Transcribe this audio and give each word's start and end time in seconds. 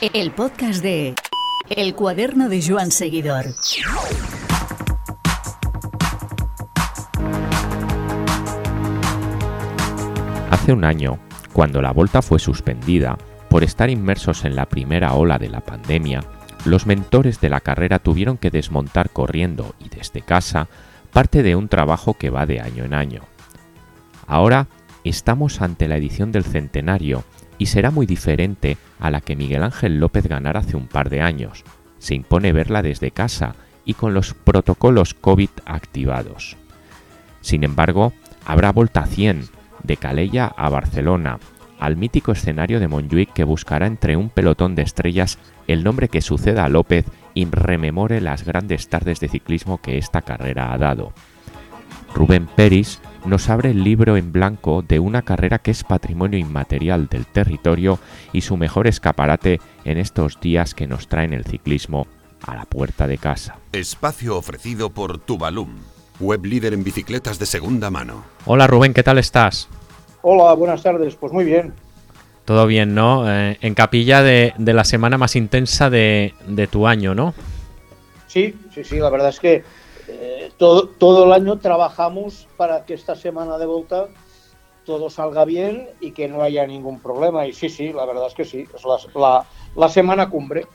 El 0.00 0.30
podcast 0.30 0.80
de 0.80 1.16
El 1.68 1.96
cuaderno 1.96 2.48
de 2.48 2.62
Joan 2.64 2.92
Seguidor. 2.92 3.46
Hace 10.50 10.72
un 10.72 10.84
año, 10.84 11.18
cuando 11.52 11.82
la 11.82 11.90
Volta 11.90 12.22
fue 12.22 12.38
suspendida 12.38 13.18
por 13.50 13.64
estar 13.64 13.90
inmersos 13.90 14.44
en 14.44 14.54
la 14.54 14.66
primera 14.66 15.14
ola 15.14 15.36
de 15.36 15.48
la 15.48 15.62
pandemia, 15.62 16.22
los 16.64 16.86
mentores 16.86 17.40
de 17.40 17.50
la 17.50 17.58
carrera 17.60 17.98
tuvieron 17.98 18.38
que 18.38 18.52
desmontar 18.52 19.10
corriendo 19.10 19.74
y 19.80 19.88
desde 19.88 20.22
casa 20.22 20.68
parte 21.12 21.42
de 21.42 21.56
un 21.56 21.66
trabajo 21.66 22.14
que 22.14 22.30
va 22.30 22.46
de 22.46 22.60
año 22.60 22.84
en 22.84 22.94
año. 22.94 23.22
Ahora 24.28 24.68
estamos 25.02 25.60
ante 25.60 25.88
la 25.88 25.96
edición 25.96 26.30
del 26.30 26.44
centenario 26.44 27.24
y 27.58 27.66
será 27.66 27.90
muy 27.90 28.06
diferente 28.06 28.78
a 28.98 29.10
la 29.10 29.20
que 29.20 29.36
Miguel 29.36 29.62
Ángel 29.62 29.98
López 29.98 30.26
ganara 30.26 30.60
hace 30.60 30.76
un 30.76 30.86
par 30.86 31.10
de 31.10 31.20
años. 31.20 31.64
Se 31.98 32.14
impone 32.14 32.52
verla 32.52 32.82
desde 32.82 33.10
casa 33.10 33.54
y 33.84 33.94
con 33.94 34.14
los 34.14 34.34
protocolos 34.34 35.14
COVID 35.14 35.50
activados. 35.66 36.56
Sin 37.40 37.64
embargo, 37.64 38.12
habrá 38.46 38.72
Volta 38.72 39.06
100 39.06 39.48
de 39.82 39.96
Calella 39.96 40.46
a 40.46 40.68
Barcelona, 40.68 41.38
al 41.78 41.96
mítico 41.96 42.32
escenario 42.32 42.80
de 42.80 42.88
Montjuic 42.88 43.32
que 43.32 43.44
buscará 43.44 43.86
entre 43.86 44.16
un 44.16 44.30
pelotón 44.30 44.74
de 44.74 44.82
estrellas 44.82 45.38
el 45.66 45.84
nombre 45.84 46.08
que 46.08 46.20
suceda 46.20 46.64
a 46.64 46.68
López 46.68 47.06
y 47.34 47.44
rememore 47.46 48.20
las 48.20 48.44
grandes 48.44 48.88
tardes 48.88 49.20
de 49.20 49.28
ciclismo 49.28 49.78
que 49.78 49.98
esta 49.98 50.22
carrera 50.22 50.72
ha 50.72 50.78
dado. 50.78 51.12
Rubén 52.14 52.46
Peris 52.46 53.00
nos 53.24 53.48
abre 53.48 53.70
el 53.70 53.84
libro 53.84 54.16
en 54.16 54.32
blanco 54.32 54.82
de 54.86 54.98
una 54.98 55.22
carrera 55.22 55.58
que 55.58 55.70
es 55.70 55.84
patrimonio 55.84 56.38
inmaterial 56.38 57.08
del 57.08 57.26
territorio 57.26 57.98
y 58.32 58.42
su 58.42 58.56
mejor 58.56 58.86
escaparate 58.86 59.60
en 59.84 59.98
estos 59.98 60.40
días 60.40 60.74
que 60.74 60.86
nos 60.86 61.08
traen 61.08 61.32
el 61.32 61.44
ciclismo 61.44 62.06
a 62.46 62.54
la 62.54 62.64
puerta 62.64 63.06
de 63.06 63.18
casa. 63.18 63.56
Espacio 63.72 64.36
ofrecido 64.36 64.90
por 64.90 65.18
Tubalum, 65.18 65.76
web 66.20 66.44
líder 66.44 66.72
en 66.72 66.84
bicicletas 66.84 67.38
de 67.38 67.46
segunda 67.46 67.90
mano. 67.90 68.24
Hola 68.46 68.66
Rubén, 68.66 68.94
¿qué 68.94 69.02
tal 69.02 69.18
estás? 69.18 69.68
Hola, 70.22 70.52
buenas 70.54 70.82
tardes. 70.82 71.14
Pues 71.14 71.32
muy 71.32 71.44
bien. 71.44 71.72
Todo 72.44 72.66
bien, 72.66 72.94
¿no? 72.94 73.30
Eh, 73.30 73.58
en 73.60 73.74
capilla 73.74 74.22
de, 74.22 74.54
la 74.58 74.84
semana 74.84 75.18
más 75.18 75.36
intensa 75.36 75.90
de, 75.90 76.32
tu 76.70 76.86
año, 76.86 77.14
¿no? 77.14 77.34
Sí, 78.26 78.54
sí, 78.74 78.84
sí, 78.84 78.98
la 78.98 79.10
verdad 79.10 79.28
es 79.28 79.38
que 79.38 79.64
eh, 80.20 80.50
todo, 80.56 80.88
todo 80.88 81.24
el 81.24 81.32
año 81.32 81.58
trabajamos 81.58 82.48
para 82.56 82.84
que 82.84 82.94
esta 82.94 83.14
semana 83.14 83.56
de 83.56 83.66
vuelta 83.66 84.08
todo 84.84 85.10
salga 85.10 85.44
bien 85.44 85.86
y 86.00 86.10
que 86.10 86.28
no 86.28 86.42
haya 86.42 86.66
ningún 86.66 86.98
problema. 86.98 87.46
Y 87.46 87.52
sí, 87.52 87.68
sí, 87.68 87.92
la 87.92 88.04
verdad 88.04 88.26
es 88.26 88.34
que 88.34 88.44
sí, 88.44 88.66
es 88.74 89.14
la, 89.14 89.44
la, 89.76 89.88
semana 89.88 90.28
cumbre. 90.28 90.66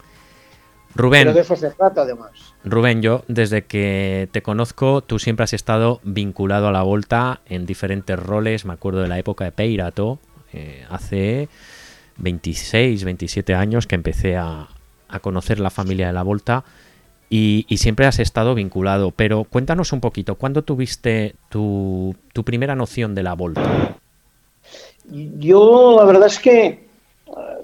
Rubén. 0.96 1.24
Pero 1.24 1.34
de 1.34 1.42
eso 1.42 1.56
se 1.56 1.72
trata 1.72 2.04
además. 2.04 2.32
Rubén, 2.64 3.02
yo 3.02 3.24
desde 3.28 3.66
que 3.66 4.30
te 4.32 4.42
conozco, 4.44 5.02
tú 5.02 5.20
siempre 5.20 5.44
has 5.44 5.54
estado 5.54 6.00
vinculado 6.04 6.68
a 6.68 6.72
la 6.72 6.84
Volta 6.84 7.42
en 7.48 7.66
diferentes 7.66 8.18
roles. 8.18 8.64
Me 8.64 8.74
acuerdo 8.74 9.02
de 9.02 9.08
la 9.08 9.20
época 9.20 9.44
de 9.44 9.52
Peirato, 9.52 10.20
eh, 10.54 10.86
hace 10.90 11.50
26, 12.18 13.04
27 13.04 13.56
años 13.56 13.88
que 13.88 13.96
empecé 13.96 14.38
a, 14.38 14.70
a 15.10 15.20
conocer 15.20 15.60
la 15.60 15.72
familia 15.72 16.08
de 16.08 16.14
la 16.14 16.24
Volta 16.24 16.64
y, 17.30 17.66
siempre 17.78 18.06
has 18.06 18.20
estado 18.20 18.56
vinculado. 18.56 19.12
Pero 19.12 19.44
cuéntanos 19.44 19.92
un 19.92 20.02
poquito, 20.02 20.36
¿cuándo 20.36 20.64
tuviste 20.64 21.36
tu, 21.50 22.16
primera 22.46 22.76
noción 22.76 23.16
de 23.16 23.24
la 23.24 23.34
Volta? 23.34 23.98
Yo 25.10 25.98
la 25.98 26.06
verdad 26.06 26.28
es 26.28 26.40
que 26.40 26.66
eh, 26.66 26.82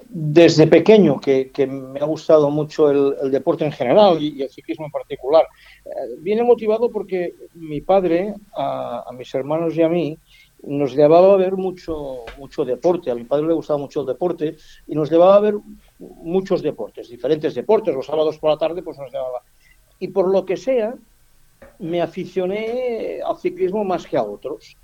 desde 0.08 0.66
pequeño 0.66 1.20
que, 1.20 1.50
me 1.66 2.00
ha 2.00 2.04
gustado 2.04 2.50
mucho 2.50 2.90
el, 2.90 3.30
deporte 3.30 3.64
en 3.64 3.72
general 3.72 4.20
y, 4.20 4.42
el 4.42 4.50
ciclismo 4.50 4.86
en 4.86 4.92
particular. 4.92 5.46
Eh, 5.84 5.90
viene 6.18 6.42
motivado 6.42 6.90
porque 6.90 7.34
mi 7.54 7.80
padre, 7.80 8.34
a, 8.56 9.10
mis 9.16 9.34
hermanos 9.34 9.74
y 9.76 9.82
a 9.82 9.88
mí, 9.88 10.18
nos 10.62 10.94
llevaba 10.94 11.32
a 11.32 11.36
ver 11.36 11.54
mucho, 11.54 12.24
mucho 12.38 12.64
deporte. 12.64 13.10
A 13.10 13.14
mi 13.14 13.24
padre 13.24 13.46
le 13.46 13.54
gustaba 13.54 13.78
mucho 13.78 14.00
el 14.00 14.06
deporte 14.06 14.56
y 14.86 14.94
nos 14.94 15.10
llevaba 15.10 15.36
a 15.36 15.40
ver 15.40 15.54
muchos 15.98 16.62
deportes, 16.62 17.08
diferentes 17.08 17.54
deportes. 17.54 17.94
Los 17.94 18.06
sábados 18.06 18.38
por 18.38 18.50
la 18.50 18.58
tarde 18.58 18.82
pues 18.82 18.98
nos 18.98 19.10
llevaba 19.10 19.42
y 20.00 20.08
por 20.08 20.28
lo 20.28 20.44
que 20.44 20.56
sea, 20.56 20.94
me 21.78 22.02
aficioné 22.02 23.20
al 23.24 23.38
ciclismo 23.38 23.84
más 23.84 24.06
que 24.06 24.16
a 24.16 24.22
otros. 24.22 24.76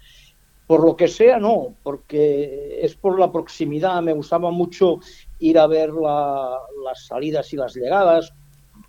Por 0.67 0.85
lo 0.85 0.97
que 0.97 1.09
sea, 1.09 1.39
no, 1.39 1.75
porque 1.83 2.81
es 2.83 2.95
por 2.95 3.19
la 3.19 3.31
proximidad. 3.31 4.03
Me 4.03 4.13
gustaba 4.13 4.51
mucho 4.51 5.01
ir 5.39 5.59
a 5.59 5.67
ver 5.67 5.91
las 5.93 7.07
salidas 7.07 7.53
y 7.53 7.57
las 7.57 7.75
llegadas, 7.75 8.33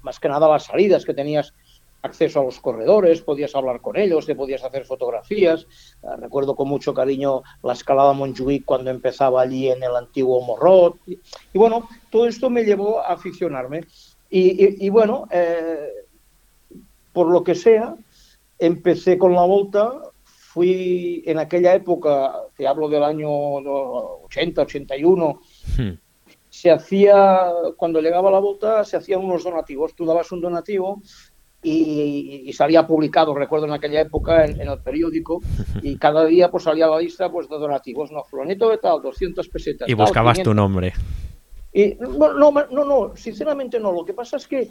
más 0.01 0.19
que 0.19 0.27
nada 0.27 0.49
las 0.49 0.65
salidas, 0.65 1.05
que 1.05 1.13
tenías 1.13 1.53
acceso 2.01 2.39
a 2.39 2.43
los 2.43 2.59
corredores, 2.59 3.21
podías 3.21 3.53
hablar 3.55 3.81
con 3.81 3.97
ellos, 3.97 4.25
te 4.25 4.35
podías 4.35 4.63
hacer 4.63 4.85
fotografías. 4.85 5.67
Ah, 6.03 6.15
recuerdo 6.17 6.55
con 6.55 6.67
mucho 6.67 6.93
cariño 6.93 7.43
la 7.63 7.73
escalada 7.73 8.13
Montjuic 8.13 8.65
cuando 8.65 8.89
empezaba 8.89 9.41
allí 9.41 9.69
en 9.69 9.83
el 9.83 9.95
antiguo 9.95 10.41
Morrot. 10.41 10.97
Y, 11.05 11.19
bueno, 11.53 11.87
todo 12.11 12.27
esto 12.27 12.49
me 12.49 12.63
llevó 12.63 12.99
a 12.99 13.13
aficionarme. 13.13 13.85
Y, 14.29 14.89
bueno, 14.89 15.27
eh, 15.31 15.89
por 17.17 17.31
lo 17.31 17.43
que 17.43 17.55
sea, 17.55 17.95
empecé 18.59 19.17
con 19.17 19.33
la 19.33 19.41
volta, 19.41 19.91
fui 20.23 21.23
en 21.25 21.39
aquella 21.39 21.73
época, 21.73 22.31
te 22.55 22.67
hablo 22.67 22.87
del 22.89 23.03
año 23.03 23.27
80, 23.27 24.61
81, 24.61 25.41
hmm. 25.79 25.89
se 26.47 26.69
hacía, 26.69 27.51
cuando 27.75 28.01
llegaba 28.01 28.29
la 28.29 28.37
volta, 28.37 28.83
se 28.83 28.97
hacían 28.97 29.25
unos 29.25 29.43
donativos, 29.43 29.95
tú 29.95 30.05
dabas 30.05 30.31
un 30.31 30.41
donativo 30.41 31.01
y, 31.63 32.53
salía 32.53 32.85
publicado, 32.85 33.33
recuerdo 33.33 33.65
en 33.65 33.73
aquella 33.73 34.01
época, 34.01 34.45
en, 34.45 34.61
el 34.61 34.77
periódico, 34.77 35.41
y 35.81 35.97
cada 35.97 36.23
día 36.23 36.51
pues 36.51 36.65
salía 36.65 36.85
la 36.85 36.99
lista 36.99 37.31
pues, 37.31 37.49
de 37.49 37.57
donativos, 37.57 38.11
no, 38.11 38.25
fulanito 38.25 38.69
de 38.69 38.77
tal, 38.77 39.01
200 39.01 39.49
pesetas. 39.49 39.89
Y 39.89 39.95
buscabas 39.95 40.43
tu 40.43 40.53
nombre. 40.53 40.93
Y, 41.73 41.95
no, 41.95 42.33
no, 42.33 42.51
no, 42.51 42.85
no, 42.85 43.15
sinceramente 43.15 43.79
no, 43.79 43.91
lo 43.91 44.05
que 44.05 44.13
pasa 44.13 44.37
es 44.37 44.47
que 44.47 44.69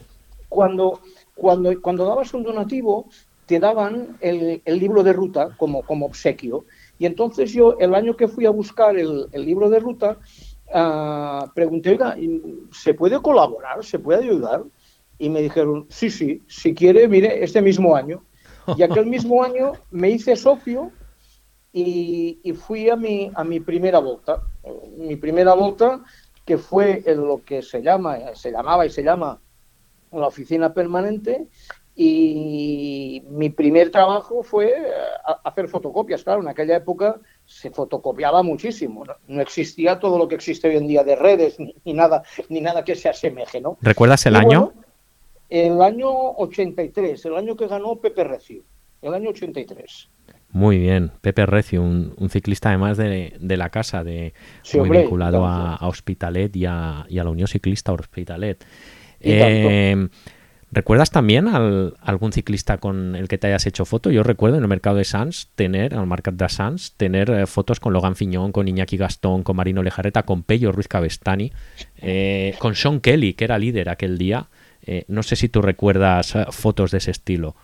cuando, 0.48 1.00
cuando, 1.34 1.80
cuando 1.80 2.06
dabas 2.06 2.32
un 2.34 2.42
donativo, 2.42 3.08
te 3.46 3.60
daban 3.60 4.16
el, 4.20 4.60
el, 4.64 4.78
libro 4.78 5.02
de 5.02 5.12
ruta 5.12 5.50
como, 5.56 5.82
como 5.82 6.06
obsequio. 6.06 6.64
Y 6.98 7.06
entonces 7.06 7.52
yo, 7.52 7.78
el 7.78 7.94
año 7.94 8.16
que 8.16 8.28
fui 8.28 8.44
a 8.44 8.50
buscar 8.50 8.96
el, 8.96 9.28
el 9.32 9.46
libro 9.46 9.70
de 9.70 9.78
ruta, 9.78 10.18
uh, 10.74 11.48
pregunté, 11.54 11.90
oiga, 11.90 12.16
¿se 12.72 12.94
puede 12.94 13.20
colaborar? 13.20 13.84
¿Se 13.84 13.98
puede 13.98 14.24
ayudar? 14.24 14.64
Y 15.18 15.28
me 15.28 15.42
dijeron, 15.42 15.86
sí, 15.88 16.10
sí, 16.10 16.42
si 16.48 16.74
quiere, 16.74 17.06
mire, 17.08 17.42
este 17.42 17.62
mismo 17.62 17.94
año. 17.94 18.24
Y 18.76 18.82
aquel 18.82 19.06
mismo 19.06 19.42
año 19.44 19.72
me 19.90 20.10
hice 20.10 20.34
socio 20.34 20.90
y, 21.72 22.40
y 22.42 22.52
fui 22.52 22.90
a 22.90 22.96
mi, 22.96 23.30
a 23.34 23.44
mi 23.44 23.60
primera 23.60 24.00
vuelta. 24.00 24.42
Mi 24.98 25.14
primera 25.14 25.54
vuelta, 25.54 26.02
que 26.44 26.58
fue 26.58 27.02
en 27.06 27.26
lo 27.26 27.42
que 27.44 27.62
se 27.62 27.80
llama, 27.80 28.18
se 28.34 28.50
llamaba 28.50 28.84
y 28.86 28.90
se 28.90 29.04
llama 29.04 29.40
la 30.20 30.28
oficina 30.28 30.72
permanente 30.72 31.46
y 31.94 33.22
mi 33.30 33.48
primer 33.48 33.90
trabajo 33.90 34.42
fue 34.42 34.68
eh, 34.68 34.92
hacer 35.44 35.66
fotocopias. 35.68 36.22
Claro, 36.22 36.42
en 36.42 36.48
aquella 36.48 36.76
época 36.76 37.18
se 37.46 37.70
fotocopiaba 37.70 38.42
muchísimo. 38.42 39.04
No, 39.26 39.40
existía 39.40 39.98
todo 39.98 40.18
lo 40.18 40.28
que 40.28 40.34
existe 40.34 40.68
hoy 40.68 40.76
en 40.76 40.86
día 40.86 41.04
de 41.04 41.16
redes 41.16 41.56
ni, 41.58 41.94
nada 41.94 42.22
ni 42.50 42.60
nada 42.60 42.84
que 42.84 42.94
se 42.94 43.08
asemeje, 43.08 43.60
¿no? 43.60 43.78
¿Recuerdas 43.80 44.26
el 44.26 44.36
año? 44.36 44.72
el 45.48 45.80
año 45.80 46.08
83, 46.10 47.24
el 47.24 47.36
año 47.36 47.56
que 47.56 47.68
ganó 47.68 47.96
Pepe 47.96 48.24
Recio, 48.24 48.62
el 49.00 49.14
año 49.14 49.30
83. 49.30 50.08
Muy 50.50 50.78
bien, 50.78 51.12
Pepe 51.20 51.46
Recio, 51.46 51.82
un, 51.82 52.14
ciclista 52.30 52.70
además 52.70 52.96
de, 52.96 53.32
la 53.40 53.70
casa, 53.70 54.04
de 54.04 54.32
muy 54.74 54.90
vinculado 54.90 55.46
a, 55.46 55.76
Hospitalet 55.82 56.54
y 56.56 56.66
a, 56.66 57.04
y 57.08 57.18
a 57.18 57.24
la 57.24 57.30
Unión 57.30 57.48
Ciclista 57.48 57.92
Hospitalet. 57.92 58.64
Eh, 59.20 60.08
¿Recuerdas 60.72 61.10
también 61.10 61.48
al, 61.48 61.94
algún 62.02 62.32
ciclista 62.32 62.78
con 62.78 63.14
el 63.14 63.28
que 63.28 63.38
te 63.38 63.46
hayas 63.46 63.66
hecho 63.66 63.84
foto? 63.84 64.10
Yo 64.10 64.22
recuerdo 64.22 64.56
en 64.56 64.62
el 64.62 64.68
mercado 64.68 64.96
de 64.96 65.04
Sans 65.04 65.48
tener, 65.54 65.94
al 65.94 66.06
mercado 66.06 66.36
de 66.36 66.48
Sans, 66.48 66.92
tener 66.96 67.30
eh, 67.30 67.46
fotos 67.46 67.80
con 67.80 67.92
Logan 67.92 68.16
Fiñón, 68.16 68.52
con 68.52 68.66
Iñaki 68.68 68.96
Gastón, 68.96 69.42
con 69.42 69.56
Marino 69.56 69.82
Lejareta, 69.82 70.24
con 70.24 70.42
Pello 70.42 70.72
Ruiz 70.72 70.88
Cabestani, 70.88 71.52
eh, 71.98 72.54
con 72.58 72.74
Sean 72.74 73.00
Kelly, 73.00 73.34
que 73.34 73.44
era 73.44 73.58
líder 73.58 73.88
aquel 73.88 74.18
día. 74.18 74.48
no 75.08 75.22
sé 75.22 75.36
si 75.36 75.48
tú 75.48 75.62
recuerdas 75.62 76.34
fotos 76.50 76.90
de 76.90 76.98
ese 76.98 77.10
estilo. 77.10 77.56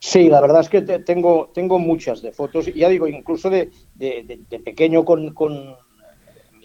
Sí, 0.00 0.28
la 0.28 0.40
verdad 0.40 0.60
es 0.60 0.68
que 0.68 0.82
tengo, 0.82 1.50
tengo 1.54 1.78
muchas 1.78 2.22
de 2.22 2.32
fotos, 2.32 2.72
ya 2.74 2.88
digo, 2.88 3.08
incluso 3.08 3.50
de, 3.50 3.70
pequeño 4.64 5.04
con 5.04 5.34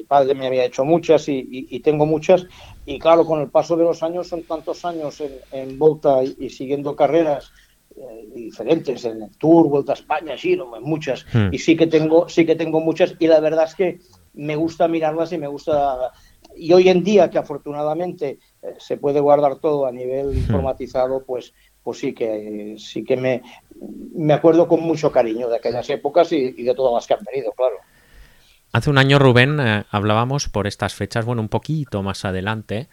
mi 0.04 0.08
padre 0.08 0.36
me 0.36 0.48
había 0.48 0.66
hecho 0.66 0.84
muchas 0.84 1.30
y, 1.30 1.80
tengo 1.80 2.06
muchas. 2.06 2.46
Y 2.86 3.00
claro, 3.00 3.26
con 3.26 3.40
el 3.40 3.50
paso 3.50 3.78
de 3.78 3.86
los 3.86 4.04
años, 4.04 4.28
son 4.28 4.44
tantos 4.44 4.84
años 4.84 5.24
en, 5.52 5.80
Volta 5.80 6.22
y, 6.24 6.50
siguiendo 6.50 6.96
carreras 6.96 7.52
eh, 7.96 8.28
diferentes, 8.36 9.06
en 9.06 9.24
el 9.24 9.38
Tour, 9.38 9.70
Vuelta 9.70 9.94
a 9.94 9.96
España, 9.96 10.38
sí, 10.38 10.60
muchas. 10.82 11.26
Hmm. 11.34 11.54
Y 11.54 11.60
sí 11.60 11.78
que, 11.78 11.88
tengo, 11.88 12.28
sí 12.28 12.46
que 12.46 12.56
tengo 12.56 12.82
muchas 12.82 13.16
y 13.18 13.28
la 13.28 13.40
verdad 13.40 13.66
es 13.66 13.76
que 13.76 14.00
me 14.34 14.58
gusta 14.58 14.88
mirarlas 14.88 15.32
y 15.32 15.38
me 15.38 15.48
gusta 15.48 16.12
y 16.56 16.72
hoy 16.74 16.90
en 16.90 17.04
día 17.04 17.30
que 17.32 17.40
afortunadamente 17.40 18.38
eh, 18.62 18.76
se 18.78 18.98
puede 18.98 19.20
guardar 19.20 19.56
todo 19.56 19.86
a 19.86 19.92
nivel 19.92 20.28
hmm. 20.28 20.38
informatizado, 20.38 21.24
pues, 21.24 21.54
pues 21.82 22.00
sí 22.00 22.14
que 22.14 22.76
sí 22.78 23.04
que 23.04 23.16
me, 23.16 23.42
me 24.16 24.34
acuerdo 24.34 24.68
con 24.68 24.82
mucho 24.82 25.12
cariño 25.12 25.50
de 25.50 25.58
aquellas 25.58 25.90
épocas 25.90 26.32
y, 26.32 26.52
de 26.52 26.76
todas 26.76 26.94
las 26.94 27.08
que 27.08 27.14
han 27.14 27.26
venido, 27.32 27.52
claro. 27.54 27.78
Hace 28.74 28.90
un 28.90 28.98
año, 28.98 29.20
Rubén, 29.20 29.60
eh, 29.60 29.86
hablábamos 29.92 30.50
por 30.50 30.68
estas 30.68 30.94
fechas, 30.94 31.26
bueno, 31.26 31.42
un 31.42 31.48
poquito 31.48 32.04
más 32.04 32.26
adelante, 32.26 32.88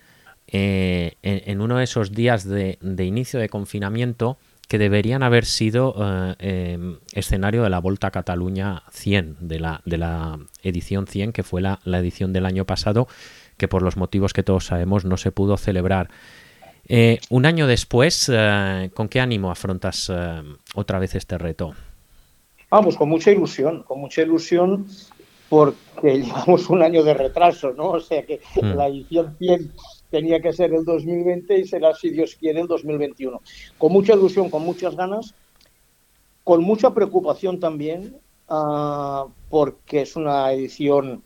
eh, 0.46 1.14
en, 1.22 1.60
uno 1.60 1.78
de 1.78 1.84
esos 1.84 2.12
días 2.12 2.44
de, 2.44 2.78
inicio 2.98 3.40
de 3.40 3.48
confinamiento 3.48 4.36
que 4.68 4.78
deberían 4.78 5.22
haber 5.22 5.46
sido 5.46 5.94
em, 6.38 6.98
escenario 7.12 7.64
de 7.64 7.70
la 7.70 7.80
Volta 7.80 8.08
a 8.08 8.10
Cataluña 8.10 8.82
100, 8.92 9.36
de 9.40 9.58
la, 9.58 9.80
de 9.84 9.98
la 9.98 10.38
edición 10.62 11.08
100, 11.08 11.32
que 11.32 11.42
fue 11.42 11.60
la, 11.60 11.80
la 11.84 11.98
edición 11.98 12.32
del 12.32 12.46
año 12.46 12.64
pasado, 12.66 13.08
que 13.56 13.66
por 13.66 13.82
los 13.82 13.96
motivos 13.96 14.32
que 14.32 14.42
todos 14.42 14.66
sabemos 14.66 15.04
no 15.04 15.16
se 15.16 15.32
pudo 15.32 15.56
celebrar. 15.56 16.08
Eh, 16.88 17.20
un 17.28 17.46
año 17.46 17.66
después, 17.66 18.30
eh, 18.32 18.90
¿con 18.94 19.08
qué 19.08 19.20
ánimo 19.20 19.50
afrontas 19.50 20.10
eh, 20.12 20.42
otra 20.74 20.98
vez 20.98 21.14
este 21.14 21.38
reto? 21.38 21.74
Vamos, 22.68 22.96
con 22.96 23.08
mucha 23.08 23.30
ilusión, 23.30 23.82
con 23.84 24.00
mucha 24.00 24.22
ilusión 24.22 24.86
porque 25.50 26.18
llevamos 26.22 26.70
un 26.70 26.82
año 26.82 27.02
de 27.02 27.12
retraso, 27.12 27.72
¿no? 27.72 27.90
O 27.90 28.00
sea 28.00 28.24
que 28.24 28.40
hmm. 28.54 28.76
la 28.76 28.88
edición 28.88 29.36
100 29.38 29.72
tenía 30.10 30.40
que 30.40 30.54
ser 30.54 30.72
el 30.72 30.84
2020 30.86 31.58
y 31.58 31.66
será, 31.66 31.94
si 31.94 32.08
Dios 32.08 32.36
quiere, 32.36 32.60
el 32.60 32.66
2021. 32.66 33.42
Con 33.76 33.92
mucha 33.92 34.14
ilusión, 34.14 34.48
con 34.48 34.64
muchas 34.64 34.96
ganas, 34.96 35.34
con 36.42 36.62
mucha 36.62 36.94
preocupación 36.94 37.60
también, 37.60 38.16
ah, 38.48 39.26
porque 39.50 40.02
es 40.02 40.16
una 40.16 40.52
edición 40.52 41.22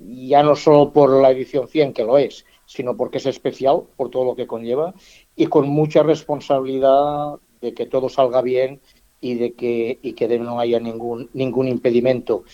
ya 0.00 0.42
no 0.42 0.54
solo 0.54 0.92
por 0.92 1.20
la 1.20 1.32
edición 1.32 1.66
100, 1.66 1.92
que 1.92 2.04
lo 2.04 2.18
es, 2.18 2.44
sino 2.66 2.96
porque 2.96 3.18
es 3.18 3.26
especial 3.26 3.82
por 3.96 4.10
todo 4.10 4.24
lo 4.24 4.36
que 4.36 4.46
conlleva 4.46 4.94
y 5.34 5.46
con 5.46 5.68
mucha 5.68 6.02
responsabilidad 6.02 7.34
de 7.60 7.74
que 7.74 7.86
todo 7.86 8.08
salga 8.08 8.42
bien 8.42 8.80
y 9.20 9.34
de 9.34 9.54
que 9.54 9.98
y 10.00 10.12
que 10.12 10.38
no 10.38 10.60
haya 10.60 10.78
ningún 10.78 11.28
ningún 11.32 11.66
impedimento 11.66 12.44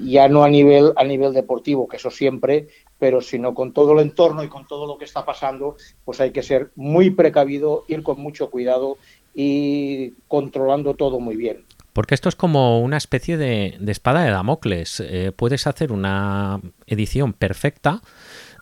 ya 0.00 0.28
no 0.28 0.44
a 0.44 0.48
nivel 0.48 0.92
a 0.96 1.04
nivel 1.04 1.32
deportivo 1.32 1.88
que 1.88 1.96
eso 1.96 2.10
siempre 2.10 2.68
pero 2.98 3.20
sino 3.20 3.54
con 3.54 3.72
todo 3.72 3.92
el 3.92 4.00
entorno 4.00 4.42
y 4.44 4.48
con 4.48 4.66
todo 4.66 4.86
lo 4.86 4.98
que 4.98 5.04
está 5.04 5.24
pasando 5.24 5.76
pues 6.04 6.20
hay 6.20 6.30
que 6.30 6.42
ser 6.42 6.70
muy 6.76 7.10
precavido 7.10 7.84
ir 7.88 8.02
con 8.02 8.20
mucho 8.20 8.50
cuidado 8.50 8.96
y 9.34 10.12
controlando 10.28 10.94
todo 10.94 11.20
muy 11.20 11.36
bien 11.36 11.64
porque 11.92 12.14
esto 12.14 12.28
es 12.28 12.36
como 12.36 12.80
una 12.80 12.96
especie 12.96 13.36
de, 13.36 13.78
espada 13.86 14.24
de 14.24 14.30
Damocles. 14.30 15.00
Eh, 15.00 15.32
puedes 15.34 15.66
hacer 15.66 15.92
una 15.92 16.60
edición 16.86 17.34
perfecta 17.34 18.00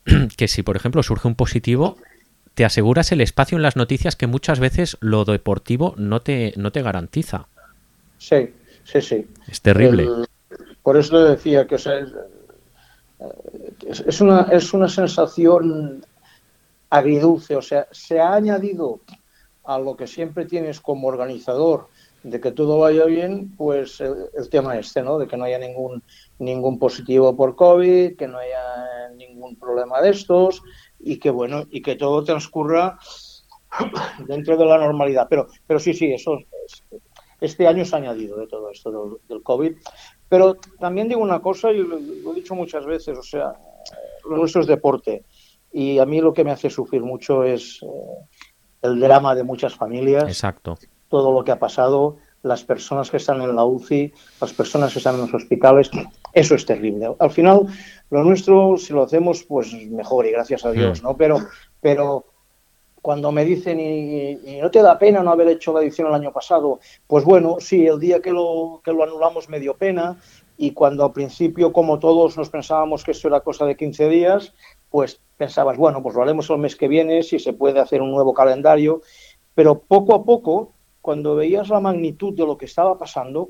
que 0.37 0.49
si, 0.49 0.63
por 0.63 0.77
ejemplo, 0.77 1.03
surge 1.03 1.29
un 1.29 1.37
positivo, 1.37 1.97
te 2.55 2.65
aseguras 2.65 3.13
el 3.13 3.21
espacio 3.21 3.57
en 3.57 3.63
las 3.63 3.77
noticias 3.77 4.17
que 4.17 4.27
muchas 4.27 4.59
veces 4.59 4.97
lo 5.01 5.25
deportivo 5.25 5.95
no 5.97 6.21
te, 6.23 6.53
no 6.57 6.73
te 6.73 6.83
garantiza. 6.83 7.47
Sí, 8.19 8.51
sí, 8.85 9.01
sí. 9.01 9.27
Es 9.49 9.63
terrible. 9.63 10.09
Por 10.83 10.97
eso 10.97 11.23
le 11.23 11.31
decía 11.31 11.67
que 11.67 11.75
es, 11.75 11.87
una, 14.21 14.43
es 14.51 14.73
una 14.73 14.89
sensación 14.89 16.07
agridulce. 16.89 17.57
O 17.57 17.63
sea, 17.63 17.89
se 17.91 18.21
ha 18.21 18.35
añadido 18.35 19.01
a 19.65 19.79
lo 19.79 19.97
que 19.97 20.07
siempre 20.07 20.47
tienes 20.47 20.81
como 20.81 21.09
organizador 21.09 21.89
de 22.23 22.41
que 22.41 22.53
todo 22.53 22.79
vaya 22.79 23.05
bien, 23.07 23.57
pues 23.57 24.01
el, 24.01 24.49
tema 24.51 24.79
este, 24.79 25.03
¿no? 25.03 25.19
De 25.19 25.27
que 25.27 25.37
no 25.37 25.45
haya 25.45 25.59
ningún 25.59 26.03
ningún 26.39 26.79
positivo 26.79 27.35
por 27.35 27.57
COVID, 27.57 28.17
que 28.17 28.29
no 28.29 28.39
haya 28.39 29.09
ningún 29.17 29.57
problema 29.57 30.01
de 30.03 30.11
estos 30.11 30.63
y 30.99 31.19
que 31.19 31.31
bueno 31.31 31.65
y 31.71 31.81
que 31.81 31.97
todo 31.97 32.23
transcurra 32.25 32.99
dentro 34.27 34.57
de 34.57 34.67
la 34.67 34.79
normalidad. 34.79 35.27
Pero 35.31 35.49
pero 35.67 35.81
sí 35.81 35.95
sí 35.95 36.13
eso 36.13 36.39
este 37.41 37.67
año 37.67 37.85
se 37.85 37.95
ha 37.95 37.99
añadido 37.99 38.39
de 38.39 38.47
todo 38.47 38.71
esto 38.71 39.21
del, 39.29 39.43
COVID. 39.43 39.77
Pero 40.31 40.55
también 40.79 41.09
digo 41.09 41.21
una 41.21 41.43
cosa 41.43 41.71
y 41.71 41.79
lo, 41.79 41.99
he 41.99 42.35
dicho 42.35 42.55
muchas 42.55 42.87
veces, 42.87 43.19
o 43.19 43.23
sea, 43.23 43.53
lo 44.25 44.39
nuestro 44.39 44.63
es 44.63 44.67
deporte 44.67 45.25
y 45.73 45.99
a 45.99 46.07
mí 46.07 46.23
lo 46.23 46.33
que 46.33 46.45
me 46.45 46.53
hace 46.53 46.71
sufrir 46.71 47.03
mucho 47.03 47.45
es 47.45 47.81
eh, 47.83 47.87
el 48.83 48.99
drama 48.99 49.35
de 49.35 49.43
muchas 49.43 49.75
familias. 49.75 50.25
Exacto 50.25 50.79
todo 51.11 51.33
lo 51.33 51.45
que 51.45 51.53
ha 51.53 51.59
pasado, 51.59 52.17
las 52.43 52.65
personas 52.65 53.11
que 53.11 53.19
están 53.19 53.43
en 53.43 53.55
la 53.55 53.65
UCI, 53.65 54.15
las 54.41 54.53
personas 54.55 54.93
que 54.93 55.01
están 55.01 55.17
en 55.17 55.23
los 55.23 55.35
hospitales, 55.35 55.91
eso 56.33 56.55
es 56.55 56.65
terrible. 56.65 57.15
Al 57.19 57.31
final, 57.31 57.67
lo 58.09 58.25
nuestro, 58.25 58.77
si 58.79 58.95
lo 58.95 59.03
hacemos, 59.03 59.43
pues 59.43 59.75
mejor 59.91 60.25
y 60.25 60.31
gracias 60.31 60.65
a 60.65 60.71
Dios, 60.71 61.03
¿no? 61.03 61.17
Pero, 61.17 61.39
pero 61.81 62.25
cuando 63.03 63.33
me 63.33 63.45
dicen, 63.45 63.81
y, 63.81 64.59
no 64.61 64.71
te 64.71 64.83
da 64.83 64.99
pena 64.99 65.23
no 65.23 65.31
haber 65.31 65.49
hecho 65.49 65.73
la 65.73 65.81
edición 65.81 66.09
el 66.09 66.15
año 66.15 66.33
pasado, 66.33 66.81
pues 67.07 67.25
bueno, 67.25 67.57
sí, 67.61 67.87
el 67.87 67.99
día 67.99 68.21
que 68.21 68.31
lo, 68.31 68.81
que 68.85 68.93
lo 68.93 69.03
anulamos 69.03 69.49
me 69.49 69.61
dio 69.61 69.77
pena, 69.77 70.19
y 70.57 70.73
cuando 70.73 71.05
al 71.05 71.13
principio, 71.13 71.73
como 71.73 71.99
todos, 71.99 72.37
nos 72.37 72.51
pensábamos 72.51 73.03
que 73.03 73.13
esto 73.13 73.29
era 73.29 73.41
cosa 73.41 73.65
de 73.65 73.77
15 73.77 74.09
días, 74.09 74.53
pues 74.91 75.21
pensabas, 75.37 75.79
bueno, 75.79 76.03
pues 76.03 76.15
lo 76.15 76.23
haremos 76.23 76.51
el 76.51 76.59
mes 76.59 76.77
que 76.77 76.89
viene, 76.89 77.23
si 77.23 77.39
se 77.39 77.55
puede 77.55 77.81
hacer 77.81 78.03
un 78.03 78.11
nuevo 78.11 78.35
calendario, 78.35 79.01
pero 79.55 79.79
poco 79.79 80.15
a 80.15 80.25
poco 80.25 80.75
cuando 81.01 81.35
veías 81.35 81.71
la 81.71 81.81
magnitud 81.81 82.35
de 82.35 82.45
lo 82.45 82.59
que 82.59 82.67
estaba 82.67 82.99
pasando, 82.99 83.49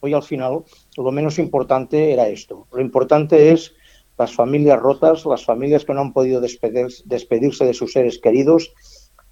hoy 0.00 0.14
al 0.14 0.22
final 0.22 0.62
lo 0.96 1.10
menos 1.10 1.38
importante 1.38 2.12
era 2.12 2.28
esto. 2.28 2.68
Lo 2.72 2.80
importante 2.80 3.50
es 3.50 3.74
las 4.18 4.32
familias 4.34 4.80
rotas, 4.80 5.26
las 5.26 5.44
familias 5.44 5.84
que 5.84 5.94
no 5.94 6.00
han 6.00 6.12
podido 6.12 6.40
despedirse 6.40 7.64
de 7.64 7.74
sus 7.74 7.92
seres 7.92 8.18
queridos, 8.18 8.72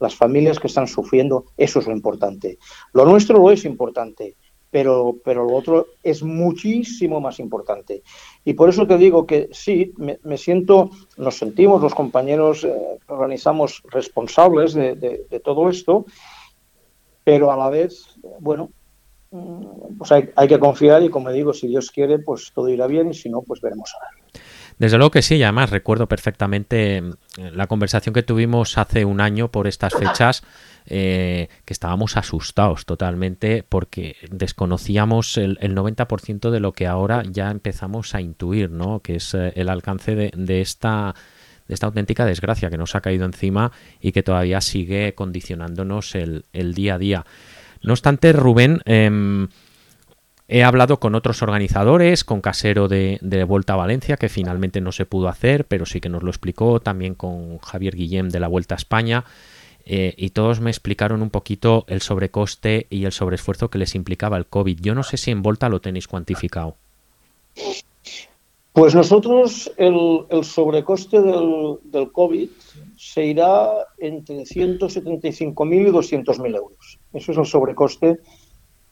las 0.00 0.16
familias 0.16 0.58
que 0.58 0.66
están 0.66 0.88
sufriendo, 0.88 1.44
eso 1.56 1.78
es 1.78 1.86
lo 1.86 1.92
importante. 1.92 2.58
Lo 2.92 3.04
nuestro 3.04 3.38
lo 3.38 3.50
es 3.50 3.64
importante, 3.64 4.36
pero, 4.70 5.16
pero 5.24 5.44
lo 5.44 5.54
otro 5.54 5.86
es 6.02 6.22
muchísimo 6.22 7.20
más 7.20 7.38
importante. 7.38 8.02
Y 8.44 8.54
por 8.54 8.68
eso 8.68 8.86
te 8.86 8.98
digo 8.98 9.26
que 9.26 9.48
sí, 9.52 9.92
me, 9.98 10.36
siento, 10.36 10.90
nos 11.16 11.36
sentimos 11.36 11.82
los 11.82 11.94
compañeros 11.94 12.64
eh, 12.64 12.98
organizamos 13.06 13.82
responsables 13.90 14.74
de 14.74 15.40
todo 15.44 15.68
esto 15.70 16.06
pero 17.24 17.52
a 17.52 17.56
la 17.56 17.70
vez, 17.70 18.06
bueno, 18.40 18.70
mm, 19.30 19.98
pues 19.98 20.12
hay, 20.12 20.48
que 20.48 20.58
confiar 20.58 21.02
y 21.02 21.10
como 21.10 21.30
digo, 21.30 21.52
si 21.52 21.68
Dios 21.68 21.90
quiere, 21.90 22.18
pues 22.18 22.50
todo 22.54 22.68
irá 22.68 22.86
bien 22.86 23.10
y 23.10 23.14
si 23.14 23.28
no, 23.28 23.42
pues 23.42 23.60
veremos 23.60 23.92
a 23.94 24.14
ver. 24.14 24.42
Desde 24.80 24.96
luego 24.96 25.10
que 25.10 25.20
sí, 25.20 25.36
y 25.36 25.42
además 25.42 25.68
recuerdo 25.68 26.08
perfectamente 26.08 27.02
mm, 27.02 27.12
la 27.52 27.66
conversación 27.66 28.14
que 28.14 28.22
tuvimos 28.22 28.78
hace 28.78 29.04
un 29.04 29.20
año 29.20 29.50
por 29.50 29.66
estas 29.66 29.92
fechas, 29.92 30.42
eh, 30.86 31.48
que 31.66 31.74
estábamos 31.74 32.16
asustados 32.16 32.86
totalmente 32.86 33.62
porque 33.62 34.16
desconocíamos 34.30 35.36
el, 35.36 35.58
90% 35.58 36.48
de 36.48 36.60
lo 36.60 36.72
que 36.72 36.86
ahora 36.86 37.22
ya 37.30 37.50
empezamos 37.50 38.14
a 38.14 38.22
intuir, 38.22 38.70
¿no? 38.70 39.00
que 39.00 39.16
es 39.16 39.34
eh, 39.34 39.52
el 39.54 39.68
alcance 39.68 40.14
de 40.16 40.60
esta 40.62 41.14
auténtica 41.82 42.24
desgracia 42.24 42.70
que 42.70 42.78
nos 42.78 42.94
ha 42.94 43.02
caído 43.02 43.26
encima 43.26 43.72
y 44.00 44.12
que 44.12 44.22
todavía 44.22 44.62
sigue 44.62 45.14
condicionándonos 45.14 46.14
el, 46.14 46.44
día 46.74 46.94
a 46.94 46.98
día. 46.98 47.26
No 47.82 47.92
obstante, 47.92 48.32
Rubén, 48.32 48.80
em, 48.86 49.48
he 50.52 50.64
hablado 50.64 50.98
con 50.98 51.14
otros 51.14 51.42
organizadores, 51.42 52.24
con 52.24 52.40
Casero 52.40 52.88
de, 52.88 53.18
Vuelta 53.46 53.74
a 53.74 53.76
Valencia, 53.76 54.16
que 54.16 54.28
finalmente 54.28 54.80
no 54.80 54.90
se 54.90 55.06
pudo 55.06 55.28
hacer, 55.28 55.64
pero 55.64 55.86
sí 55.86 56.00
que 56.00 56.08
nos 56.08 56.24
lo 56.24 56.30
explicó, 56.30 56.80
también 56.80 57.14
con 57.14 57.58
Javier 57.58 57.94
Guillem 57.94 58.30
de 58.30 58.40
la 58.40 58.48
Vuelta 58.48 58.74
a 58.74 58.78
España. 58.78 59.24
Eh, 59.86 60.12
y 60.16 60.30
todos 60.30 60.60
me 60.60 60.70
explicaron 60.70 61.22
un 61.22 61.30
poquito 61.30 61.84
el 61.86 62.02
sobrecoste 62.02 62.88
y 62.90 63.04
el 63.04 63.12
sobreesfuerzo 63.12 63.70
que 63.70 63.78
les 63.78 63.94
implicaba 63.94 64.36
el 64.36 64.46
COVID. 64.46 64.80
Yo 64.80 64.96
no 64.96 65.04
sé 65.04 65.18
si 65.18 65.30
en 65.30 65.42
Volta 65.42 65.68
lo 65.68 65.80
tenéis 65.80 66.08
cuantificado. 66.08 66.74
Pues 68.72 68.94
nosotros 68.96 69.70
el, 69.76 70.26
sobrecoste 70.42 71.20
del, 71.22 71.76
del, 71.84 72.10
COVID 72.10 72.48
se 72.96 73.24
irá 73.24 73.70
entre 73.98 74.42
175.000 74.42 75.88
y 75.88 75.90
200.000 75.90 76.56
euros. 76.56 76.98
Eso 77.12 77.32
es 77.32 77.38
el 77.38 77.46
sobrecoste 77.46 78.18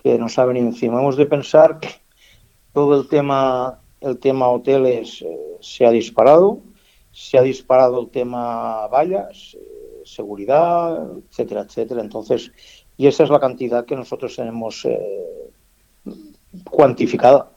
que 0.03 0.19
nos 0.19 0.39
ha 0.39 0.45
venido 0.45 0.67
encima. 0.67 1.01
Hemos 1.01 1.17
de 1.17 1.27
pensar 1.27 1.81
que 1.81 1.89
todo 2.73 3.01
el 3.01 3.09
tema, 3.09 3.81
el 4.01 4.19
tema 4.19 4.49
hoteles 4.49 5.23
eh, 5.23 5.39
se 5.61 5.87
ha 5.87 5.91
disparado, 5.91 6.61
se 7.13 7.39
ha 7.39 7.43
disparado 7.43 8.01
el 8.01 8.09
tema 8.09 8.87
vallas, 8.89 9.57
eh, 9.59 10.03
seguridad, 10.05 11.07
etcétera, 11.31 11.63
etcétera. 11.63 12.01
Entonces, 12.01 12.53
y 12.97 13.07
esa 13.07 13.25
es 13.25 13.31
la 13.31 13.41
cantidad 13.41 13.85
que 13.85 13.97
nosotros 13.97 14.35
tenemos 14.37 14.85
eh, 14.85 15.51
cuantificada. 16.71 17.51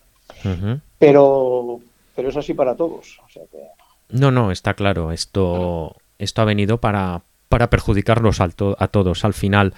Pero 0.98 1.80
pero 2.16 2.30
es 2.30 2.38
así 2.38 2.54
para 2.54 2.76
todos. 2.76 3.20
No, 4.10 4.32
no, 4.32 4.52
está 4.52 4.74
claro. 4.74 5.12
Esto, 5.12 5.96
esto 6.20 6.42
ha 6.42 6.46
venido 6.46 6.80
para, 6.80 7.24
para 7.50 7.70
perjudicarnos 7.70 8.42
a, 8.42 8.50
a 8.78 8.88
todos 8.90 9.26
al 9.26 9.34
final. 9.34 9.74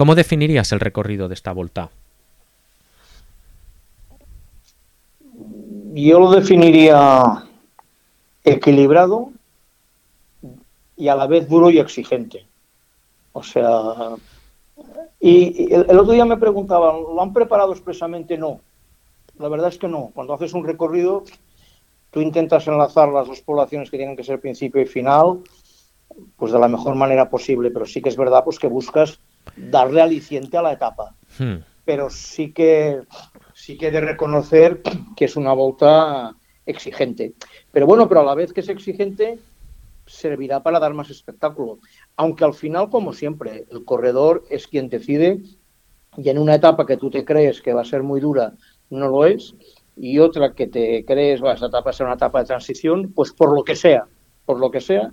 ¿Cómo 0.00 0.14
definirías 0.14 0.72
el 0.72 0.80
recorrido 0.80 1.28
de 1.28 1.34
esta 1.34 1.52
vuelta? 1.52 1.90
Yo 5.92 6.18
lo 6.18 6.30
definiría 6.30 7.44
equilibrado, 8.42 9.30
y 10.96 11.08
a 11.08 11.14
la 11.14 11.26
vez 11.26 11.46
duro 11.50 11.68
y 11.68 11.78
exigente. 11.78 12.46
O 13.34 13.42
sea, 13.42 14.16
y, 15.20 15.70
el, 15.70 15.98
otro 15.98 16.14
día 16.14 16.24
me 16.24 16.38
preguntaban, 16.38 17.02
¿lo 17.02 17.20
han 17.20 17.34
preparado 17.34 17.72
expresamente? 17.72 18.38
No. 18.38 18.62
La 19.38 19.48
verdad 19.50 19.68
es 19.68 19.76
que 19.76 19.88
no. 19.88 20.12
Cuando 20.14 20.32
haces 20.32 20.54
un 20.54 20.64
recorrido, 20.64 21.24
tú 22.10 22.22
intentas 22.22 22.66
enlazar 22.66 23.10
las 23.10 23.26
dos 23.26 23.42
poblaciones 23.42 23.90
que 23.90 23.98
tienen 23.98 24.16
que 24.16 24.24
ser 24.24 24.40
principio 24.40 24.80
y 24.80 24.86
final, 24.86 25.40
pues 26.38 26.52
de 26.52 26.58
la 26.58 26.68
mejor 26.68 26.94
manera 26.94 27.28
posible, 27.28 27.70
pero 27.70 27.84
sí 27.84 28.00
que 28.00 28.08
es 28.08 28.16
verdad 28.16 28.44
pues 28.44 28.58
que 28.58 28.66
buscas 28.66 29.20
darle 29.56 30.00
aliciente 30.00 30.56
a 30.56 30.62
la 30.62 30.72
etapa. 30.72 31.14
Hmm. 31.38 31.56
Pero 31.84 32.10
sí 32.10 32.52
que 32.52 33.02
sí 33.54 33.76
que 33.76 33.88
he 33.88 33.90
de 33.90 34.00
reconocer 34.00 34.82
que 35.16 35.24
es 35.24 35.36
una 35.36 35.52
volta 35.52 36.34
exigente. 36.66 37.34
Pero 37.72 37.86
bueno, 37.86 38.08
pero 38.08 38.20
a 38.20 38.24
la 38.24 38.34
vez 38.34 38.52
que 38.52 38.60
es 38.60 38.68
exigente, 38.68 39.38
servirá 40.06 40.62
para 40.62 40.80
dar 40.80 40.94
más 40.94 41.10
espectáculo. 41.10 41.78
Aunque 42.16 42.44
al 42.44 42.54
final, 42.54 42.90
como 42.90 43.12
siempre, 43.12 43.66
el 43.70 43.84
corredor 43.84 44.44
es 44.50 44.66
quien 44.66 44.88
decide 44.88 45.42
y 46.16 46.28
en 46.28 46.38
una 46.38 46.56
etapa 46.56 46.86
que 46.86 46.96
tú 46.96 47.10
te 47.10 47.24
crees 47.24 47.62
que 47.62 47.72
va 47.72 47.82
a 47.82 47.84
ser 47.84 48.02
muy 48.02 48.20
dura, 48.20 48.54
no 48.90 49.08
lo 49.08 49.24
es, 49.26 49.54
y 49.96 50.18
otra 50.18 50.54
que 50.54 50.66
te 50.66 51.04
crees, 51.04 51.42
va, 51.42 51.52
esa 51.52 51.66
etapa 51.66 51.92
ser 51.92 52.06
una 52.06 52.16
etapa 52.16 52.40
de 52.40 52.46
transición, 52.46 53.12
pues 53.12 53.32
por 53.32 53.54
lo 53.54 53.62
que 53.62 53.76
sea, 53.76 54.06
por 54.44 54.58
lo 54.58 54.70
que 54.70 54.80
sea, 54.80 55.12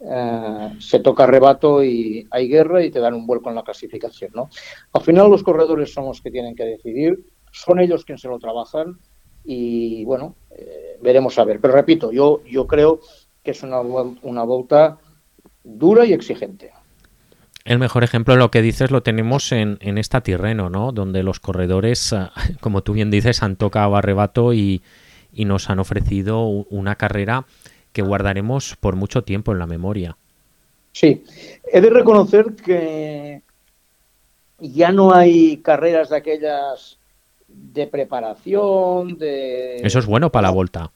eh, 0.00 0.76
se 0.80 1.00
toca 1.00 1.26
rebato 1.26 1.82
y 1.82 2.26
hay 2.30 2.48
guerra 2.48 2.84
y 2.84 2.90
te 2.90 3.00
dan 3.00 3.14
un 3.14 3.26
vuelco 3.26 3.48
en 3.48 3.56
la 3.56 3.62
clasificación. 3.62 4.32
¿no? 4.34 4.50
Al 4.92 5.02
final 5.02 5.30
los 5.30 5.42
corredores 5.42 5.92
son 5.92 6.06
los 6.06 6.20
que 6.20 6.30
tienen 6.30 6.54
que 6.54 6.64
decidir, 6.64 7.24
son 7.52 7.80
ellos 7.80 8.04
quienes 8.04 8.22
se 8.22 8.28
lo 8.28 8.38
trabajan 8.38 8.98
y 9.44 10.04
bueno, 10.04 10.36
eh, 10.50 10.98
veremos 11.02 11.38
a 11.38 11.44
ver. 11.44 11.60
Pero 11.60 11.74
repito, 11.74 12.12
yo, 12.12 12.42
yo 12.44 12.66
creo 12.66 13.00
que 13.42 13.52
es 13.52 13.62
una, 13.62 13.80
una 13.80 14.44
dura 15.62 16.06
y 16.06 16.12
exigente. 16.12 16.72
El 17.64 17.78
mejor 17.78 18.04
ejemplo 18.04 18.34
de 18.34 18.40
lo 18.40 18.50
que 18.50 18.60
dices 18.60 18.90
lo 18.90 19.02
tenemos 19.02 19.50
en, 19.52 19.78
en 19.80 19.96
esta 19.96 20.20
Tirreno, 20.20 20.68
¿no? 20.68 20.92
Donde 20.92 21.22
los 21.22 21.40
corredores, 21.40 22.12
ah, 22.12 22.32
como 22.60 22.82
tú 22.82 22.92
bien 22.92 23.10
dices, 23.10 23.42
han 23.42 23.56
tocado 23.56 23.96
arrebato 23.96 24.52
y, 24.52 24.82
y 25.32 25.44
nos 25.44 25.70
han 25.70 25.78
ofrecido 25.78 26.46
una 26.46 26.96
carrera 26.96 27.46
que 27.94 28.02
guardaremos 28.02 28.76
por 28.76 28.96
mucho 28.96 29.24
tiempo 29.24 29.52
en 29.52 29.58
la 29.58 29.66
memoria. 29.66 30.18
Sí, 30.92 31.24
he 31.72 31.80
de 31.80 31.88
reconocer 31.88 32.54
que 32.54 33.40
ya 34.58 34.92
no 34.92 35.14
hay 35.14 35.56
carreras 35.58 36.10
de 36.10 36.16
aquellas 36.16 36.98
de 37.48 37.86
preparación, 37.86 39.16
de... 39.16 39.76
Eso 39.76 39.98
es 39.98 40.06
bueno 40.06 40.30
para 40.30 40.48
la 40.48 40.54
vuelta 40.54 40.92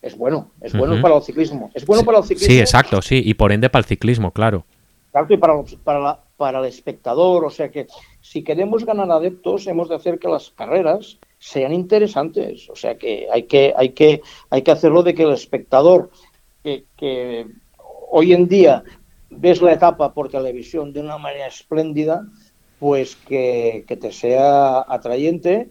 es 0.00 0.16
bueno, 0.16 0.50
es 0.60 0.72
bueno 0.72 1.00
para 1.02 1.16
el 1.16 1.22
ciclismo. 1.22 1.70
Es 1.74 1.84
bueno 1.84 2.04
para 2.04 2.18
el 2.18 2.24
ciclismo. 2.24 2.52
Sí, 2.52 2.60
exacto, 2.60 3.02
sí, 3.02 3.20
y 3.24 3.34
por 3.34 3.52
ende 3.52 3.68
para 3.68 3.80
el 3.80 3.86
ciclismo, 3.86 4.30
claro. 4.30 4.64
Exacto, 5.08 5.34
y 5.34 5.36
para, 5.38 5.54
para, 5.82 6.20
para 6.36 6.60
el 6.60 6.66
espectador, 6.66 7.44
o 7.44 7.50
sea 7.50 7.70
que 7.70 7.86
si 8.20 8.44
queremos 8.44 8.84
ganar 8.84 9.10
adeptos, 9.10 9.66
hemos 9.66 9.88
de 9.88 9.96
hacer 9.96 10.18
que 10.18 10.28
las 10.28 10.50
carreras 10.50 11.18
sean 11.38 11.72
interesantes, 11.72 12.68
o 12.70 12.76
sea 12.76 12.96
que 12.96 13.26
hay 13.32 13.44
que, 13.44 13.74
hay 13.76 13.90
que, 13.90 14.22
hay 14.50 14.62
que 14.62 14.70
hacerlo 14.70 15.02
de 15.02 15.14
que 15.14 15.24
el 15.24 15.32
espectador 15.32 16.10
que, 16.62 16.84
que 16.96 17.46
hoy 18.10 18.32
en 18.32 18.48
día 18.48 18.82
ves 19.30 19.60
la 19.62 19.72
etapa 19.72 20.12
por 20.14 20.28
televisión 20.28 20.92
de 20.92 21.00
una 21.00 21.18
manera 21.18 21.46
espléndida, 21.46 22.26
pues 22.78 23.16
que, 23.16 23.84
que 23.86 23.96
te 23.96 24.12
sea 24.12 24.84
atrayente 24.88 25.68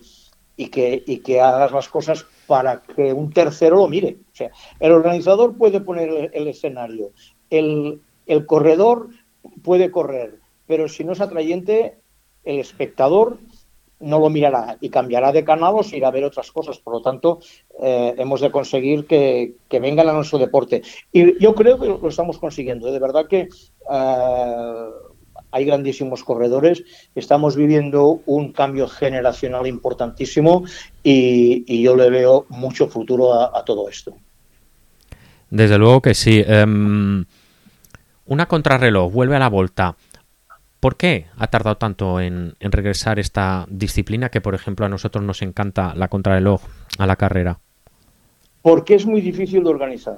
y 0.55 0.67
que, 0.67 1.03
y 1.05 1.19
que 1.19 1.39
hagas 1.39 1.71
las 1.71 1.87
cosas 1.87 2.25
para 2.47 2.81
que 2.81 3.13
un 3.13 3.31
tercero 3.31 3.77
lo 3.77 3.87
mire. 3.87 4.17
O 4.33 4.35
sea, 4.35 4.51
el 4.79 4.91
organizador 4.91 5.55
puede 5.55 5.79
poner 5.79 6.31
el, 6.33 6.47
escenario, 6.47 7.11
el, 7.49 8.01
el, 8.25 8.45
corredor 8.45 9.09
puede 9.63 9.91
correr, 9.91 10.39
pero 10.65 10.89
si 10.89 11.03
no 11.03 11.13
es 11.13 11.21
atrayente, 11.21 11.97
el 12.43 12.59
espectador 12.59 13.37
no 13.99 14.19
lo 14.19 14.29
mirará 14.29 14.77
y 14.79 14.89
cambiará 14.89 15.31
de 15.31 15.43
canal 15.43 15.73
o 15.75 15.83
se 15.83 15.97
irá 15.97 16.09
a 16.09 16.11
ver 16.11 16.23
otras 16.23 16.51
cosas. 16.51 16.77
Por 16.77 16.93
lo 16.93 17.01
tanto, 17.01 17.39
eh, 17.81 18.13
hemos 18.17 18.41
de 18.41 18.51
conseguir 18.51 19.05
que, 19.05 19.53
que, 19.67 19.79
vengan 19.79 20.09
a 20.09 20.13
nuestro 20.13 20.39
deporte. 20.39 20.81
Y 21.11 21.41
yo 21.41 21.55
creo 21.55 21.79
que 21.79 21.87
lo 21.87 22.07
estamos 22.07 22.37
consiguiendo. 22.37 22.91
De 22.91 22.99
verdad 22.99 23.27
que 23.27 23.49
eh, 23.91 24.89
hay 25.51 25.65
grandísimos 25.65 26.23
corredores, 26.23 26.83
estamos 27.15 27.55
viviendo 27.55 28.21
un 28.25 28.51
cambio 28.51 28.87
generacional 28.87 29.65
importantísimo 29.67 30.65
y, 31.03 31.81
yo 31.81 31.95
le 31.95 32.09
veo 32.09 32.45
mucho 32.49 32.87
futuro 32.87 33.33
a, 33.33 33.63
todo 33.63 33.89
esto. 33.89 34.13
Desde 35.49 35.77
luego 35.77 36.01
que 36.01 36.13
sí. 36.13 36.43
Em, 36.45 37.23
una 38.25 38.45
contrarreloj, 38.47 39.11
vuelve 39.11 39.37
a 39.37 39.39
la 39.39 39.49
vuelta. 39.49 39.95
¿Por 40.79 40.95
qué 40.95 41.25
ha 41.37 41.47
tardado 41.47 41.77
tanto 41.77 42.19
en, 42.19 42.55
en, 42.59 42.71
regresar 42.71 43.19
esta 43.19 43.65
disciplina 43.69 44.29
que, 44.29 44.41
por 44.41 44.53
ejemplo, 44.53 44.85
a 44.85 44.89
nosotros 44.89 45.23
nos 45.23 45.41
encanta 45.41 45.95
la 45.95 46.07
contrarreloj 46.07 46.61
a 46.99 47.07
la 47.07 47.15
carrera? 47.15 47.59
Porque 48.61 48.95
es 48.95 49.05
muy 49.05 49.21
difícil 49.21 49.63
de 49.63 49.69
organizar. 49.69 50.17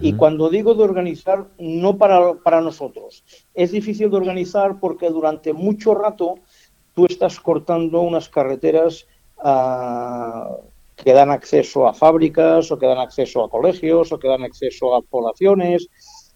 Y 0.00 0.14
cuando 0.14 0.50
digo 0.50 0.74
de 0.74 0.82
organizar, 0.82 1.46
no 1.58 1.96
para, 1.96 2.34
para 2.34 2.60
nosotros. 2.60 3.22
Es 3.54 3.70
difícil 3.70 4.10
de 4.10 4.16
organizar 4.16 4.80
porque 4.80 5.10
durante 5.10 5.52
mucho 5.52 5.94
rato 5.94 6.40
tú 6.94 7.06
estás 7.06 7.38
cortando 7.38 8.00
unas 8.00 8.28
carreteras 8.28 9.06
ah, 9.38 10.56
que 10.96 11.12
dan 11.12 11.30
acceso 11.30 11.86
a 11.86 11.94
fábricas 11.94 12.70
o 12.72 12.78
que 12.78 12.86
dan 12.86 12.98
acceso 12.98 13.44
a 13.44 13.50
colegios 13.50 14.10
o 14.10 14.18
que 14.18 14.28
dan 14.28 14.42
acceso 14.42 14.94
a 14.96 15.02
poblaciones. 15.02 15.88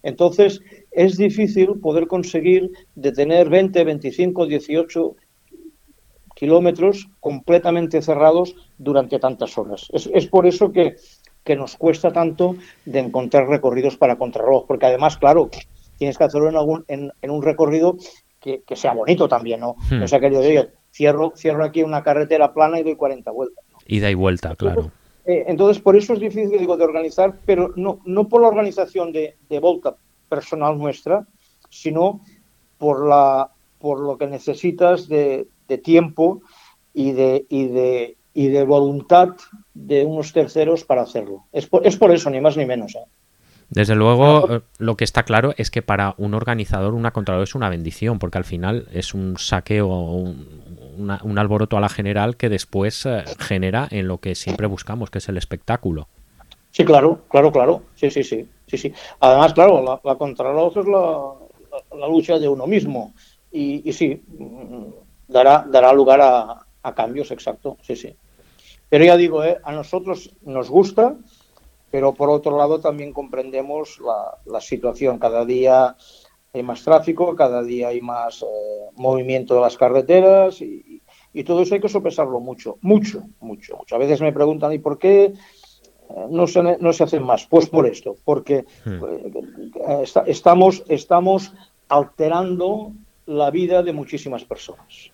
Entonces, 0.02 0.60
es 0.92 1.16
difícil 1.16 1.78
poder 1.80 2.06
conseguir 2.06 2.70
de 2.94 3.12
tener 3.12 3.48
20, 3.48 3.84
25, 3.84 4.46
18 4.46 5.16
kilómetros 6.34 7.08
completamente 7.20 8.00
cerrados 8.02 8.54
durante 8.78 9.18
tantas 9.18 9.56
horas. 9.58 9.88
Es, 9.92 10.08
es 10.12 10.26
por 10.26 10.46
eso 10.46 10.72
que 10.72 10.96
que 11.44 11.56
nos 11.56 11.76
cuesta 11.76 12.12
tanto 12.12 12.56
de 12.84 12.98
encontrar 12.98 13.48
recorridos 13.48 13.96
para 13.96 14.16
contrarreloj, 14.16 14.66
porque 14.66 14.86
además, 14.86 15.16
claro, 15.16 15.50
tienes 15.98 16.18
que 16.18 16.24
hacerlo 16.24 16.48
en, 16.48 16.56
algún, 16.56 16.84
en, 16.88 17.12
un 17.30 17.42
recorrido 17.42 17.96
que, 18.40 18.62
sea 18.74 18.94
bonito 18.94 19.28
también, 19.28 19.60
¿no? 19.60 19.76
Hmm. 19.90 20.02
O 20.02 20.08
sea 20.08 20.20
que 20.20 20.30
yo 20.30 20.40
digo, 20.40 20.66
cierro, 20.92 21.32
cierro 21.36 21.64
aquí 21.64 21.82
una 21.82 22.02
carretera 22.02 22.52
plana 22.52 22.80
y 22.80 22.82
doy 22.82 22.96
40 22.96 23.30
vueltas. 23.30 23.64
Ida 23.86 24.10
y 24.10 24.14
vuelta, 24.14 24.54
claro. 24.56 24.90
Eh, 25.26 25.44
entonces, 25.48 25.82
por 25.82 25.96
eso 25.96 26.14
es 26.14 26.20
difícil, 26.20 26.58
digo, 26.58 26.76
de 26.76 26.84
organizar, 26.84 27.34
pero 27.44 27.72
no, 27.76 28.00
no 28.04 28.28
por 28.28 28.42
la 28.42 28.48
organización 28.48 29.12
de, 29.12 29.36
de 29.48 29.58
volta 29.58 29.96
personal 30.30 30.78
nuestra, 30.78 31.26
sino 31.68 32.22
por, 32.78 33.06
la, 33.06 33.50
por 33.78 34.00
lo 34.00 34.16
que 34.16 34.26
necesitas 34.26 35.08
de, 35.08 35.46
de 35.68 35.78
tiempo 35.78 36.40
y 36.94 37.12
de, 37.12 37.44
y 37.50 37.66
de, 37.66 38.16
y 38.32 38.48
de 38.48 38.64
voluntad 38.64 39.28
de 39.74 40.06
unos 40.06 40.32
terceros 40.32 40.84
para 40.84 41.02
hacerlo. 41.02 41.44
Es 41.52 41.66
por, 41.66 41.86
es 41.86 41.96
por 41.96 42.10
eso, 42.10 42.30
ni 42.30 42.40
más 42.40 42.56
ni 42.56 42.64
menos. 42.64 42.94
¿eh? 42.94 43.04
Desde 43.70 43.94
luego, 43.94 44.52
eh, 44.52 44.60
lo 44.78 44.96
que 44.96 45.04
está 45.04 45.22
claro 45.22 45.54
es 45.56 45.70
que 45.70 45.82
para 45.82 46.14
un 46.18 46.34
organizador 46.34 46.94
una 46.94 47.12
contrarreloj 47.12 47.48
es 47.48 47.54
una 47.54 47.68
bendición, 47.68 48.18
porque 48.18 48.38
al 48.38 48.44
final 48.44 48.88
es 48.92 49.14
un 49.14 49.36
saqueo, 49.38 49.86
un, 49.86 50.46
un 51.22 51.38
alboroto 51.38 51.76
a 51.76 51.80
la 51.80 51.88
general 51.88 52.36
que 52.36 52.48
después 52.48 53.06
eh, 53.06 53.24
genera 53.38 53.86
en 53.90 54.08
lo 54.08 54.18
que 54.18 54.34
siempre 54.34 54.66
buscamos, 54.66 55.10
que 55.10 55.18
es 55.18 55.28
el 55.28 55.36
espectáculo. 55.36 56.08
Sí, 56.70 56.84
claro, 56.84 57.22
claro, 57.28 57.50
claro. 57.52 57.82
Sí, 57.94 58.10
sí, 58.10 58.22
sí. 58.22 58.48
sí, 58.66 58.78
sí. 58.78 58.92
Además, 59.20 59.52
claro, 59.54 59.82
la, 59.82 60.00
la 60.04 60.16
contrarreloj 60.16 60.76
es 60.78 60.86
la, 60.86 62.08
lucha 62.08 62.38
de 62.38 62.48
uno 62.48 62.66
mismo. 62.66 63.12
Y, 63.50 63.88
y 63.88 63.92
sí, 63.92 64.22
mm, 64.26 64.84
dará, 65.30 65.64
dará 65.68 65.92
lugar 65.92 66.20
a, 66.20 66.66
cambios, 66.94 67.30
exacto, 67.30 67.76
sí, 67.82 67.94
sí. 67.94 68.16
Pero 68.88 69.04
ya 69.04 69.16
digo, 69.16 69.44
¿eh? 69.44 69.58
a 69.62 69.72
nosotros 69.72 70.34
nos 70.42 70.68
gusta, 70.68 71.16
pero 71.90 72.14
por 72.14 72.30
otro 72.30 72.56
lado 72.56 72.80
también 72.80 73.12
comprendemos 73.12 74.00
la, 74.44 74.60
situación. 74.60 75.18
Cada 75.18 75.44
día 75.44 75.96
hay 76.52 76.62
más 76.62 76.82
tráfico, 76.82 77.36
cada 77.36 77.62
día 77.62 77.88
hay 77.88 78.00
más 78.00 78.42
eh, 78.42 78.46
movimiento 78.96 79.54
de 79.54 79.60
las 79.60 79.76
carreteras 79.76 80.60
y, 80.60 81.02
todo 81.44 81.62
eso 81.62 81.74
hay 81.74 81.80
que 81.80 81.88
sopesarlo 81.88 82.40
mucho, 82.40 82.78
mucho, 82.80 83.22
mucho, 83.40 83.76
mucho. 83.76 83.94
A 83.94 83.98
veces 83.98 84.20
me 84.20 84.32
preguntan, 84.32 84.72
¿y 84.72 84.78
por 84.78 84.98
qué 84.98 85.32
no 86.30 86.46
se, 86.46 86.62
no 86.62 86.92
se 86.92 87.04
hacen 87.04 87.22
más? 87.22 87.46
Pues 87.46 87.68
por 87.68 87.86
esto, 87.86 88.16
porque 88.24 88.64
hmm. 88.84 89.02
estamos, 90.26 90.82
estamos 90.88 91.52
alterando 91.88 92.92
la 93.26 93.50
vida 93.50 93.82
de 93.82 93.92
muchísimas 93.92 94.44
personas. 94.44 95.10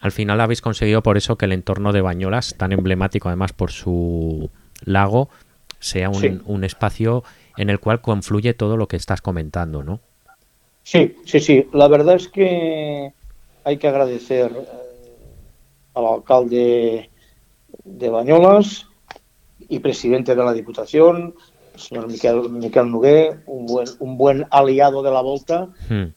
Al 0.00 0.12
final 0.12 0.40
habéis 0.40 0.60
conseguido 0.60 1.02
por 1.02 1.16
eso 1.16 1.36
que 1.36 1.44
el 1.44 1.52
entorno 1.52 1.92
de 1.92 2.00
Bañolas, 2.00 2.56
tan 2.56 2.72
emblemático 2.72 3.28
además 3.28 3.52
por 3.52 3.70
su 3.70 4.50
lago, 4.84 5.28
sea 5.78 6.10
un, 6.10 6.64
espacio 6.64 7.24
en 7.56 7.70
el 7.70 7.78
cual 7.78 8.00
confluye 8.00 8.54
todo 8.54 8.76
lo 8.76 8.88
que 8.88 8.96
estás 8.96 9.20
comentando, 9.20 9.82
¿no? 9.82 10.00
Sí, 10.82 11.16
sí, 11.24 11.40
sí. 11.40 11.68
La 11.72 11.88
verdad 11.88 12.16
es 12.16 12.28
que 12.28 13.12
hay 13.64 13.76
que 13.78 13.88
agradecer 13.88 14.50
eh, 14.50 14.66
al 15.94 16.06
alcalde 16.06 17.10
de 17.84 18.08
Bañolas 18.08 18.86
y 19.72 19.78
presidente 19.78 20.34
de 20.34 20.44
la 20.44 20.52
Diputación 20.52 21.34
señor 21.76 22.08
Miquel, 22.08 22.50
Miquel 22.50 22.84
un 23.46 23.66
buen, 23.66 23.88
un 23.98 24.18
buen 24.18 24.46
aliado 24.50 25.02
de 25.02 25.10
la 25.10 25.22
Volta, 25.22 25.68
Hmm. 25.88 26.12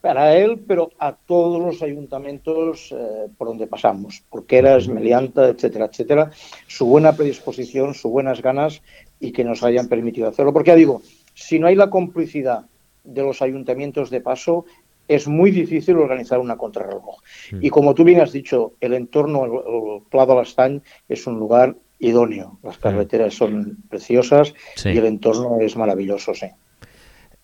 para 0.00 0.36
él, 0.36 0.60
pero 0.66 0.90
a 0.98 1.12
todos 1.12 1.60
los 1.60 1.82
ayuntamientos 1.82 2.92
eh, 2.92 3.28
por 3.36 3.48
donde 3.48 3.66
pasamos, 3.66 4.22
Porqueras, 4.30 4.88
Melianta, 4.88 5.48
etcétera, 5.48 5.86
etcétera, 5.86 6.30
su 6.66 6.86
buena 6.86 7.12
predisposición, 7.12 7.94
sus 7.94 8.10
buenas 8.10 8.40
ganas 8.40 8.80
y 9.20 9.32
que 9.32 9.44
nos 9.44 9.62
hayan 9.62 9.88
permitido 9.88 10.28
hacerlo. 10.28 10.52
Porque 10.52 10.70
ya 10.70 10.76
digo, 10.76 11.02
si 11.34 11.58
no 11.58 11.66
hay 11.66 11.74
la 11.74 11.90
complicidad 11.90 12.64
de 13.04 13.22
los 13.22 13.42
ayuntamientos 13.42 14.08
de 14.08 14.20
paso, 14.20 14.64
es 15.08 15.26
muy 15.26 15.50
difícil 15.50 15.96
organizar 15.96 16.38
una 16.38 16.56
contrarreloj. 16.56 17.18
Mm. 17.52 17.58
Y 17.62 17.70
como 17.70 17.94
tú 17.94 18.04
bien 18.04 18.20
has 18.20 18.32
dicho, 18.32 18.74
el 18.80 18.94
entorno, 18.94 19.44
el, 19.44 19.52
el 19.52 20.02
Pla 20.08 20.26
de 20.26 20.34
l'Estany 20.34 20.80
es 21.08 21.26
un 21.26 21.38
lugar 21.38 21.74
idóneo. 21.98 22.58
Las 22.62 22.78
carreteras 22.78 23.34
son 23.34 23.78
preciosas 23.88 24.54
Sí. 24.76 24.90
y 24.90 24.98
el 24.98 25.06
entorno 25.06 25.58
es 25.60 25.76
maravilloso, 25.76 26.34
sí. 26.34 26.46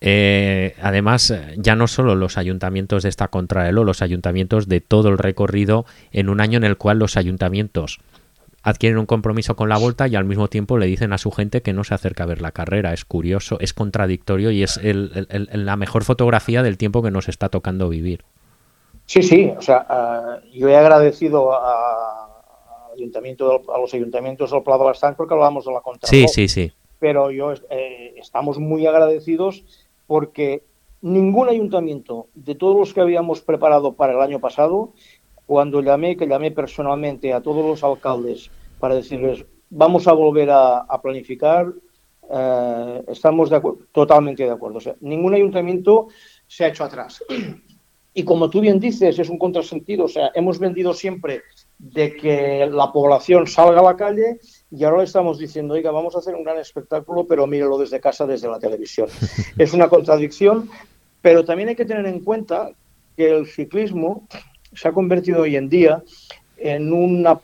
Eh, 0.01 0.75
además, 0.83 1.33
ya 1.57 1.77
no 1.77 1.87
solo 1.87 2.15
los 2.15 2.37
ayuntamientos 2.37 3.03
de 3.05 3.09
esta 3.09 3.29
contrarreloj, 3.29 3.87
los 3.87 4.03
ayuntamientos 4.03 4.69
de 4.69 4.81
todo 4.81 5.09
el 5.09 5.19
recorrido 5.19 5.87
en 6.13 6.29
un 6.29 6.41
año 6.41 6.59
en 6.59 6.65
el 6.65 6.77
cual 6.77 6.99
los 6.99 7.17
ayuntamientos 7.17 8.01
adquieren 8.63 8.99
un 8.99 9.07
compromiso 9.07 9.57
con 9.57 9.69
la 9.69 9.79
vuelta 9.79 10.09
y 10.09 10.17
al 10.17 10.25
mismo 10.25 10.49
tiempo 10.49 10.79
le 10.79 10.87
dicen 10.87 11.13
a 11.13 11.19
su 11.19 11.31
gente 11.31 11.63
que 11.63 11.73
no 11.73 11.85
se 11.85 11.95
acerca 11.95 12.25
a 12.25 12.27
ver 12.27 12.41
la 12.43 12.51
carrera. 12.53 12.93
Es 12.93 13.05
curioso, 13.05 13.59
es 13.61 13.73
contradictorio 13.75 14.51
y 14.51 14.63
es 14.63 14.79
el- 14.79 15.27
el- 15.31 15.49
el- 15.53 15.67
la 15.67 15.77
mejor 15.77 16.05
fotografía 16.05 16.63
del 16.63 16.79
tiempo 16.79 17.03
que 17.03 17.11
nos 17.11 17.29
está 17.29 17.49
tocando 17.51 17.89
vivir. 17.89 18.25
Sí, 19.07 19.23
sí, 19.23 19.53
o 19.57 19.61
sea, 19.61 19.87
ah, 19.89 20.39
yo 20.53 20.69
he 20.69 20.77
agradecido 20.77 21.53
a, 21.55 22.14
ayuntamiento 22.95 23.63
a 23.73 23.79
los 23.79 23.93
ayuntamientos 23.95 24.51
del 24.51 24.63
Pla 24.63 24.79
de 24.79 25.15
porque 25.17 25.35
hablábamos 25.35 25.65
de 25.65 25.73
la 25.73 25.79
Sí, 25.79 25.85
contrarreloj. 25.85 26.31
sí, 26.31 26.49
sí. 26.49 26.73
pero 26.99 27.31
yo 27.31 27.53
eh, 27.71 28.15
estamos 28.17 28.59
muy 28.59 28.87
agradecidos 28.87 29.65
porque 30.07 30.63
ningún 31.03 31.49
ayuntamiento 31.49 32.29
de 32.35 32.55
todos 32.55 32.77
los 32.79 32.95
que 32.95 33.01
habíamos 33.01 33.41
preparado 33.41 33.93
para 33.93 34.13
el 34.15 34.21
año 34.21 34.41
pasado, 34.41 34.93
cuando 35.47 35.83
llamé, 35.83 36.17
que 36.17 36.27
llamé 36.27 36.51
personalmente 36.51 37.33
a 37.33 37.43
todos 37.43 37.65
los 37.65 37.85
alcaldes 37.85 38.51
para 38.81 38.95
decirles 38.95 39.45
vamos 39.71 40.07
a 40.07 40.13
volver 40.13 40.51
a, 40.51 40.79
a 40.79 41.03
planificar, 41.03 41.73
eh, 42.31 43.03
estamos 43.09 43.51
de 43.51 43.61
totalmente 43.93 44.45
de 44.45 44.51
acuerdo. 44.51 44.79
O 44.79 44.81
sea, 44.81 44.95
ningún 45.01 45.35
ayuntamiento 45.35 46.09
se 46.47 46.65
ha 46.65 46.69
hecho 46.69 46.85
atrás. 46.85 47.23
Y 48.17 48.23
como 48.23 48.49
tú 48.49 48.61
bien 48.61 48.79
dices, 48.79 49.19
es 49.19 49.29
un 49.29 49.39
contrasentido. 49.39 50.05
O 50.05 50.09
sea, 50.09 50.31
hemos 50.37 50.61
vendido 50.61 50.95
siempre 50.95 51.43
de 51.79 52.17
que 52.17 52.67
la 52.71 52.93
población 52.93 53.47
salga 53.47 53.81
a 53.81 53.85
la 53.85 53.97
calle 53.97 54.39
y 54.71 54.85
ahora 54.85 54.99
le 54.99 55.05
estamos 55.05 55.39
diciendo, 55.39 55.75
oiga, 55.75 55.91
vamos 55.91 56.15
a 56.15 56.19
hacer 56.19 56.35
un 56.35 56.45
gran 56.45 56.59
espectáculo, 56.59 57.27
pero 57.27 57.47
mírelo 57.47 57.77
desde 57.79 58.01
casa, 58.01 58.27
desde 58.27 58.49
la 58.49 58.59
televisión. 58.59 59.09
es 59.59 59.73
una 59.75 59.89
contradicción, 59.89 60.69
pero 61.21 61.45
también 61.45 61.69
hay 61.71 61.77
que 61.77 61.85
tener 61.85 62.07
en 62.07 62.21
cuenta 62.21 62.71
que 63.17 63.31
el 63.31 63.47
ciclismo 63.47 64.27
se 64.73 64.89
ha 64.89 64.93
convertido 64.93 65.43
hoy 65.43 65.57
en 65.57 65.69
día 65.69 66.03
en 66.57 66.93
una- 66.93 67.41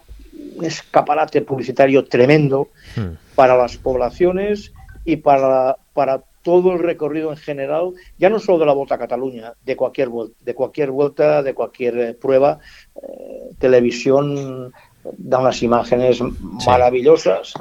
un 0.57 0.65
escaparate 0.65 1.43
publicitario 1.43 2.05
tremendo 2.05 2.69
Hmm. 2.97 3.15
para 3.35 3.57
las 3.57 3.77
poblaciones 3.77 4.73
y 5.05 5.17
para, 5.17 5.77
para 5.93 6.23
todo 6.43 6.73
el 6.73 6.79
recorrido 6.79 7.31
en 7.31 7.37
general, 7.37 7.91
ya 8.19 8.31
no 8.31 8.39
solo 8.39 8.59
de 8.59 8.67
la 8.67 8.73
Vuelta 8.73 8.95
a 8.95 8.99
Cataluña, 8.99 9.53
de 9.65 9.77
cualquier, 9.77 10.09
de 10.41 10.55
cualquier 10.55 10.91
vuelta, 10.91 11.43
de 11.43 11.55
cualquier 11.55 11.99
eh, 11.99 12.15
prueba, 12.15 12.59
eh, 12.97 13.51
televisión 13.59 14.73
da 15.17 15.39
unas 15.39 15.63
imágenes 15.63 16.21
maravillosas. 16.67 17.55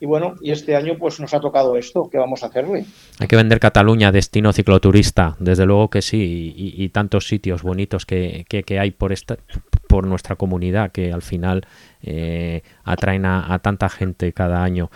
Y 0.00 0.06
bueno, 0.06 0.34
y 0.42 0.50
este 0.50 0.74
año 0.74 0.96
pues 0.98 1.20
nos 1.20 1.32
ha 1.32 1.38
tocado 1.40 1.76
esto, 1.76 2.08
¿qué 2.10 2.18
vamos 2.18 2.42
a 2.42 2.46
hacerle? 2.46 2.84
Hay 3.20 3.28
que 3.28 3.36
vender 3.36 3.60
Cataluña, 3.60 4.10
destino 4.10 4.52
cicloturista, 4.52 5.36
desde 5.38 5.64
luego 5.64 5.90
que 5.90 6.02
sí, 6.02 6.52
y, 6.56 6.82
y 6.84 6.88
tantos 6.88 7.28
sitios 7.28 7.62
bonitos 7.62 8.04
que, 8.04 8.44
que- 8.48 8.64
que 8.64 8.80
hay 8.80 8.90
por 8.90 9.12
esta, 9.12 9.36
por 9.88 10.06
nuestra 10.06 10.34
comunidad 10.36 10.90
que 10.90 11.12
al 11.12 11.22
final 11.22 11.64
eh, 12.02 12.62
atraen 12.82 13.24
a, 13.26 13.54
a 13.54 13.60
tanta 13.60 13.88
gente 13.88 14.32
cada 14.32 14.64
año. 14.64 14.90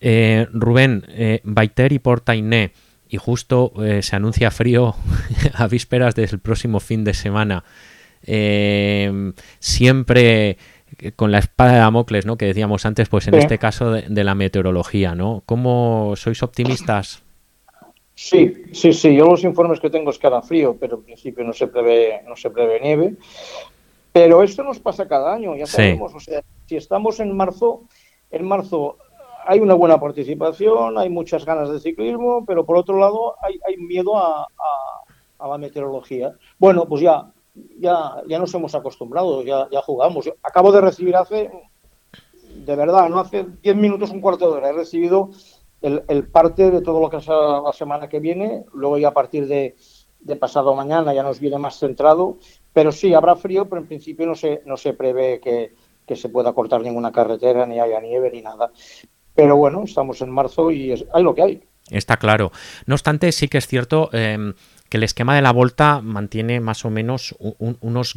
Eh, 0.00 0.46
Rubén, 0.52 1.04
eh, 1.08 1.40
Baiter 1.44 1.92
y 1.92 1.98
Portainé, 1.98 2.72
y 3.08 3.16
justo 3.16 3.72
eh, 3.84 4.02
se 4.02 4.16
anuncia 4.16 4.50
frío 4.50 4.94
a 5.54 5.66
vísperas 5.66 6.14
del 6.14 6.38
próximo 6.38 6.80
fin 6.80 7.04
de 7.04 7.14
semana. 7.14 7.64
Eh, 8.24 9.32
siempre 9.58 10.58
con 11.16 11.30
la 11.30 11.38
espada 11.38 11.72
de 11.72 11.78
Damocles, 11.78 12.26
¿no? 12.26 12.36
Que 12.36 12.46
decíamos 12.46 12.84
antes, 12.86 13.08
pues 13.08 13.28
en 13.28 13.34
Sí. 13.34 13.40
este 13.40 13.58
caso 13.58 13.92
de, 13.92 14.02
de 14.08 14.24
la 14.24 14.34
meteorología, 14.34 15.14
¿no? 15.14 15.42
¿Cómo 15.46 16.14
sois 16.16 16.42
optimistas? 16.42 17.22
Sí, 18.14 18.64
sí, 18.72 18.92
sí. 18.92 19.14
Yo 19.14 19.26
los 19.26 19.44
informes 19.44 19.78
que 19.80 19.90
tengo 19.90 20.10
es 20.10 20.18
que 20.18 20.26
hará 20.26 20.42
frío, 20.42 20.76
pero 20.80 20.96
en 20.96 21.04
principio 21.04 21.44
no 21.44 21.52
se 21.52 21.68
prevé, 21.68 22.22
no 22.26 22.34
se 22.36 22.50
prevé 22.50 22.80
nieve. 22.80 23.14
Pero 24.12 24.42
esto 24.42 24.64
nos 24.64 24.80
pasa 24.80 25.06
cada 25.06 25.34
año, 25.34 25.54
ya 25.54 25.66
Sí. 25.66 25.72
sabemos. 25.76 26.12
O 26.14 26.20
sea, 26.20 26.42
si 26.66 26.76
estamos 26.76 27.20
en 27.20 27.36
marzo, 27.36 27.84
en 28.30 28.44
marzo 28.46 28.96
hay 29.48 29.60
una 29.60 29.72
buena 29.72 29.98
participación, 29.98 30.98
hay 30.98 31.08
muchas 31.08 31.46
ganas 31.46 31.70
de 31.70 31.80
ciclismo, 31.80 32.44
pero 32.44 32.66
por 32.66 32.76
otro 32.76 32.98
lado 32.98 33.34
hay, 33.40 33.78
miedo 33.78 34.14
a, 34.14 34.46
la 35.40 35.56
meteorología. 35.56 36.34
Bueno, 36.58 36.84
pues 36.86 37.00
ya, 37.00 37.32
ya, 37.80 38.16
ya 38.28 38.38
nos 38.38 38.52
hemos 38.52 38.74
acostumbrado, 38.74 39.42
ya, 39.42 39.66
ya 39.72 39.80
jugamos. 39.80 40.30
Acabo 40.42 40.70
de 40.70 40.82
recibir 40.82 41.16
hace, 41.16 41.50
de 42.56 42.76
verdad, 42.76 43.08
no 43.08 43.20
hace 43.20 43.46
10 43.62 43.74
minutos, 43.76 44.10
un 44.10 44.20
cuarto 44.20 44.50
de 44.50 44.58
hora, 44.58 44.68
he 44.68 44.72
recibido 44.74 45.30
el, 45.80 46.02
el 46.08 46.28
parte 46.28 46.70
de 46.70 46.82
todo 46.82 47.00
lo 47.00 47.08
que 47.08 47.22
será 47.22 47.62
la 47.62 47.72
semana 47.72 48.06
que 48.06 48.20
viene, 48.20 48.66
luego 48.74 48.98
ya 48.98 49.08
a 49.08 49.14
partir 49.14 49.46
de, 49.46 49.76
de 50.20 50.36
pasado 50.36 50.74
mañana 50.74 51.14
ya 51.14 51.22
nos 51.22 51.40
viene 51.40 51.56
más 51.56 51.78
centrado, 51.78 52.36
pero 52.74 52.92
sí, 52.92 53.14
habrá 53.14 53.34
frío, 53.34 53.66
pero 53.66 53.80
en 53.80 53.88
principio 53.88 54.26
no 54.26 54.34
se, 54.34 54.60
no 54.66 54.76
se 54.76 54.92
prevé 54.92 55.40
que, 55.40 55.72
que 56.06 56.16
se 56.16 56.28
pueda 56.28 56.52
cortar 56.52 56.82
ninguna 56.82 57.12
carretera, 57.12 57.64
ni 57.64 57.80
haya 57.80 57.98
nieve, 57.98 58.30
ni 58.30 58.42
nada. 58.42 58.70
Pero 59.38 59.54
bueno, 59.54 59.84
estamos 59.84 60.20
en 60.20 60.30
marzo 60.30 60.72
y 60.72 60.90
es, 60.90 61.04
hay 61.14 61.22
lo 61.22 61.32
que 61.32 61.42
hay. 61.42 61.62
Está 61.90 62.16
claro. 62.16 62.50
No 62.86 62.96
obstante, 62.96 63.30
sí 63.30 63.46
que 63.46 63.58
es 63.58 63.68
cierto 63.68 64.10
eh, 64.12 64.52
que 64.88 64.96
el 64.96 65.04
esquema 65.04 65.36
de 65.36 65.42
la 65.42 65.52
Volta 65.52 66.00
mantiene 66.02 66.58
más 66.58 66.84
o 66.84 66.90
menos 66.90 67.36
un- 67.38 67.54
un- 67.60 67.78
unos, 67.80 68.16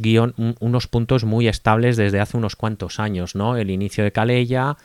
unos 0.58 0.86
puntos 0.88 1.22
muy 1.22 1.46
estables 1.46 1.96
desde 1.96 2.18
hace 2.18 2.36
unos 2.36 2.56
cuantos 2.56 2.98
años, 2.98 3.36
¿no? 3.36 3.56
El 3.56 3.70
inicio 3.70 4.02
de 4.02 4.10
Calella, 4.10 4.76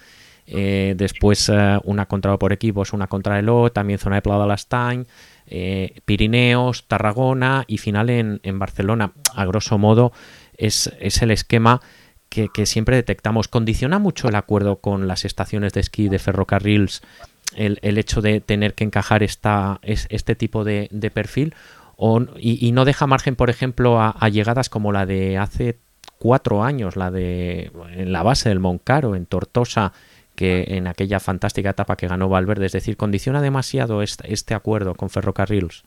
eh, 0.45 0.93
después 0.95 1.49
eh, 1.49 1.79
una 1.85 2.05
contra 2.05 2.37
por 2.37 2.53
equipos, 2.53 2.93
una 2.93 3.07
contra 3.07 3.39
el 3.39 3.49
O, 3.49 3.71
también 3.71 3.97
zona 3.97 4.17
de 4.17 4.21
Pla 4.21 4.37
de 4.37 4.45
l'Estany, 4.47 5.05
eh, 5.47 6.01
Pirineos, 6.05 6.87
Tarragona 6.87 7.63
y 7.65 7.79
final 7.79 8.11
en, 8.11 8.39
en 8.43 8.59
Barcelona. 8.59 9.11
A 9.33 9.43
grosso 9.45 9.79
modo 9.79 10.11
es, 10.55 10.93
es 10.99 11.19
el 11.23 11.31
esquema 11.31 11.81
que, 12.47 12.65
siempre 12.65 12.95
detectamos. 12.95 13.47
Condiciona 13.47 13.99
mucho 13.99 14.27
el 14.29 14.35
acuerdo 14.35 14.77
con 14.77 15.07
las 15.07 15.25
estaciones 15.25 15.73
de 15.73 15.79
esquí 15.81 16.09
de 16.09 16.19
ferrocarriles 16.19 17.01
el, 17.55 17.79
el 17.81 17.97
hecho 17.97 18.21
de 18.21 18.41
tener 18.41 18.73
que 18.73 18.83
encajar 18.83 19.23
esta, 19.23 19.79
es- 19.81 20.07
este 20.09 20.35
tipo 20.35 20.63
de, 20.63 20.89
de 20.91 21.09
perfil 21.11 21.55
o, 21.95 22.21
y, 22.37 22.71
no 22.73 22.85
deja 22.85 23.07
margen, 23.07 23.35
por 23.35 23.49
ejemplo, 23.49 23.99
a, 23.99 24.11
a 24.11 24.29
llegadas 24.29 24.69
como 24.69 24.91
la 24.91 25.05
de 25.07 25.37
hace 25.39 25.77
cuatro 26.19 26.63
años, 26.63 26.95
la 26.95 27.09
de 27.09 27.71
en 27.95 28.11
la 28.11 28.21
base 28.21 28.49
del 28.49 28.59
Moncaro, 28.59 29.15
en 29.15 29.25
Tortosa, 29.25 29.93
que 30.35 30.65
en 30.77 30.85
aquella 30.85 31.19
fantástica 31.19 31.71
etapa 31.71 31.95
que 31.95 32.07
ganó 32.07 32.29
Valverde, 32.29 32.67
es 32.67 32.71
decir, 32.73 32.97
condiciona 32.97 33.41
demasiado 33.41 34.03
este, 34.03 34.31
este 34.31 34.53
acuerdo 34.53 34.93
con 34.93 35.09
ferrocarriles. 35.09 35.83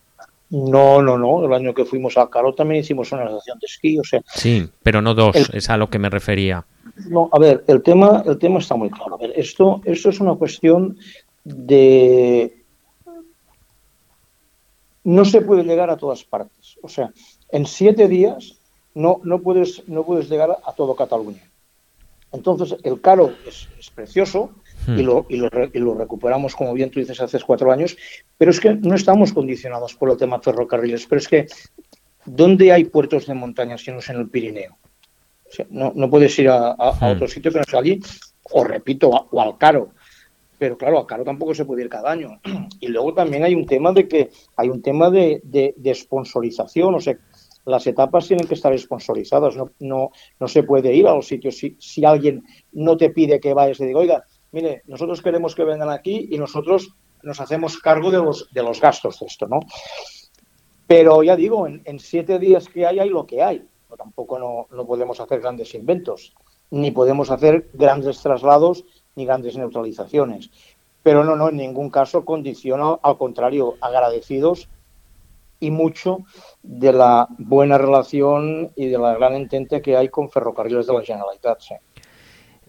No, 0.51 1.01
no, 1.01 1.17
no. 1.17 1.45
El 1.45 1.53
año 1.53 1.73
que 1.73 1.85
fuimos 1.85 2.17
a 2.19 2.29
Caro 2.29 2.53
también 2.55 2.81
hicimos 2.81 3.11
una 3.13 3.25
estación 3.25 3.59
de 3.61 3.67
esquí. 3.67 3.99
O 3.99 4.05
sea, 4.05 4.21
Sí, 4.35 4.69
pero 4.83 5.01
no 5.01 5.15
dos, 5.15 5.37
El- 5.37 5.47
es 5.57 5.71
a 5.71 5.77
lo 5.77 5.89
que 5.89 5.99
me 5.99 6.11
refería. 6.11 6.65
no, 7.09 7.29
a 7.33 7.39
ver, 7.39 7.65
el 7.69 7.83
tema, 7.83 8.23
el 8.27 8.37
tema 8.39 8.59
está 8.59 8.75
muy 8.75 8.91
claro. 8.91 9.15
A 9.15 9.19
ver, 9.19 9.33
esto, 9.37 9.81
esto 9.85 10.11
es 10.11 10.19
una 10.21 10.35
cuestión 10.35 10.99
de 11.45 12.57
no 15.05 15.25
se 15.25 15.41
puede 15.41 15.65
llegar 15.65 15.91
a 15.91 15.97
todas 15.97 16.25
partes. 16.25 16.77
O 16.83 16.89
sea, 16.89 17.11
en 17.51 17.67
siete 17.67 18.07
días 18.09 18.57
no, 18.95 19.21
no, 19.25 19.41
puedes, 19.41 19.89
no 19.89 20.05
puedes 20.05 20.29
llegar 20.29 20.59
a 20.65 20.73
todo 20.73 20.95
Cataluña. 20.95 21.43
Entonces, 22.33 22.77
el 22.85 23.01
caro 23.01 23.33
es, 23.47 23.69
es 23.79 23.91
precioso 23.91 24.51
y, 24.87 25.03
lo, 25.03 25.27
y, 25.29 25.37
lo, 25.37 25.49
y 25.73 25.79
lo 25.79 25.95
recuperamos, 25.95 26.55
como 26.57 26.73
bien 26.73 26.91
tú 26.91 27.01
dices, 27.01 27.21
hace 27.21 27.39
cuatro 27.41 27.71
años, 27.73 27.97
pero 28.39 28.51
es 28.51 28.61
que 28.61 28.75
no 28.75 28.95
estamos 28.95 29.33
condicionados 29.33 29.95
por 29.95 30.11
el 30.11 30.17
tema 30.17 30.41
ferrocarriles. 30.41 31.07
Pero 31.07 31.19
es 31.21 31.29
que, 31.29 31.47
¿dónde 32.25 32.73
hay 32.73 32.85
puertos 32.85 33.27
de 33.27 33.35
montaña 33.35 33.79
si 33.79 33.91
no 33.91 33.99
es 33.99 34.09
en 34.11 34.17
el 34.17 34.29
Pirineo? 34.31 34.79
O 35.49 35.53
sea, 35.53 35.67
no, 35.71 35.93
no 35.95 36.09
puedes 36.09 36.39
ir 36.39 36.49
a, 36.49 36.69
a- 36.71 36.75
a 37.01 37.09
Hmm. 37.09 37.13
otro 37.13 37.29
sitio 37.29 37.51
que 37.53 37.59
no 37.59 37.65
sea 37.69 37.81
allí, 37.81 38.01
o 38.53 38.65
repito, 38.65 39.15
a- 39.15 39.27
o 39.31 39.41
al 39.41 39.59
caro. 39.59 39.93
Pero 40.59 40.77
claro, 40.77 40.99
a 40.99 41.07
caro 41.07 41.25
tampoco 41.25 41.55
se 41.55 41.65
puede 41.65 41.83
ir 41.83 41.89
cada 41.89 42.11
año. 42.11 42.41
Y 42.81 42.89
luego 42.89 43.13
también 43.15 43.45
hay 43.45 43.55
un 43.55 43.67
tema 43.67 43.93
de 43.93 44.07
que 44.09 44.31
hay 44.57 44.69
un 44.69 44.81
tema 44.83 45.11
de, 45.11 45.41
de, 45.45 45.75
de 45.77 45.95
sponsorización, 45.95 46.95
o 46.95 47.01
sea, 47.01 47.19
las 47.67 47.87
etapas 47.87 48.27
tienen 48.27 48.47
que 48.47 48.55
estar 48.55 48.77
sponsorizadas, 48.79 49.55
no, 49.57 49.71
no, 49.81 50.11
no 50.39 50.49
se 50.49 50.63
puede 50.63 50.95
ir 50.95 51.07
a 51.07 51.15
los 51.15 51.27
sitios 51.27 51.57
si, 51.59 51.77
si 51.79 52.05
alguien 52.05 52.43
no 52.73 52.97
te 52.97 53.11
pide 53.11 53.39
que 53.39 53.53
vayas 53.53 53.79
y 53.81 53.87
diga, 53.87 53.99
oiga, 54.01 54.25
mire, 54.53 54.83
nosotros 54.87 55.23
queremos 55.23 55.55
que 55.55 55.65
vengan 55.65 55.91
aquí 55.91 56.29
y 56.31 56.39
nosotros 56.39 56.95
nos 57.23 57.41
hacemos 57.41 57.79
cargo 57.79 58.11
de 58.11 58.19
los, 58.19 58.49
de 58.53 58.63
los 58.63 58.81
gastos 58.81 59.21
de 59.21 59.27
esto, 59.27 59.47
¿no? 59.47 59.61
Pero 60.87 61.23
ya 61.23 61.37
digo, 61.37 61.67
en, 61.67 61.99
siete 62.01 62.39
días 62.39 62.69
que 62.69 62.87
hay, 62.87 62.99
hay 62.99 63.09
lo 63.09 63.27
que 63.27 63.43
hay. 63.43 63.65
tampoco 63.97 64.39
no, 64.39 64.67
no 64.71 64.87
podemos 64.87 65.21
hacer 65.21 65.41
grandes 65.41 65.75
inventos, 65.75 66.35
ni 66.71 66.91
podemos 66.91 67.31
hacer 67.31 67.71
grandes 67.75 68.21
traslados, 68.21 68.85
ni 69.15 69.25
grandes 69.25 69.57
neutralizaciones. 69.57 70.51
Pero 71.03 71.25
no, 71.25 71.37
no, 71.37 71.49
en 71.49 71.57
ningún 71.57 71.91
caso 71.91 72.25
condiciona, 72.25 72.99
al 73.03 73.19
contrario, 73.19 73.77
agradecidos 73.81 74.69
y 75.61 75.71
mucho 75.71 76.25
de 76.63 76.93
la 76.93 77.29
buena 77.39 77.79
relación 77.79 78.73
y 78.75 78.87
de 78.87 78.99
la 78.99 79.15
gran 79.15 79.35
entente 79.35 79.83
que 79.83 79.97
hay 79.97 80.09
con 80.09 80.31
ferrocarriles 80.31 80.87
de 80.87 80.95
la 80.95 81.03
Generalitat. 81.03 81.61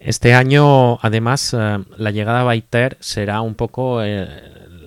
Este 0.03 0.33
año, 0.33 0.97
además, 1.01 1.55
eh, 1.57 1.77
la 1.95 2.09
llegada 2.09 2.41
a 2.41 2.43
Baiter 2.43 2.97
será 2.99 3.41
un 3.41 3.53
poco 3.53 4.03
eh, 4.03 4.27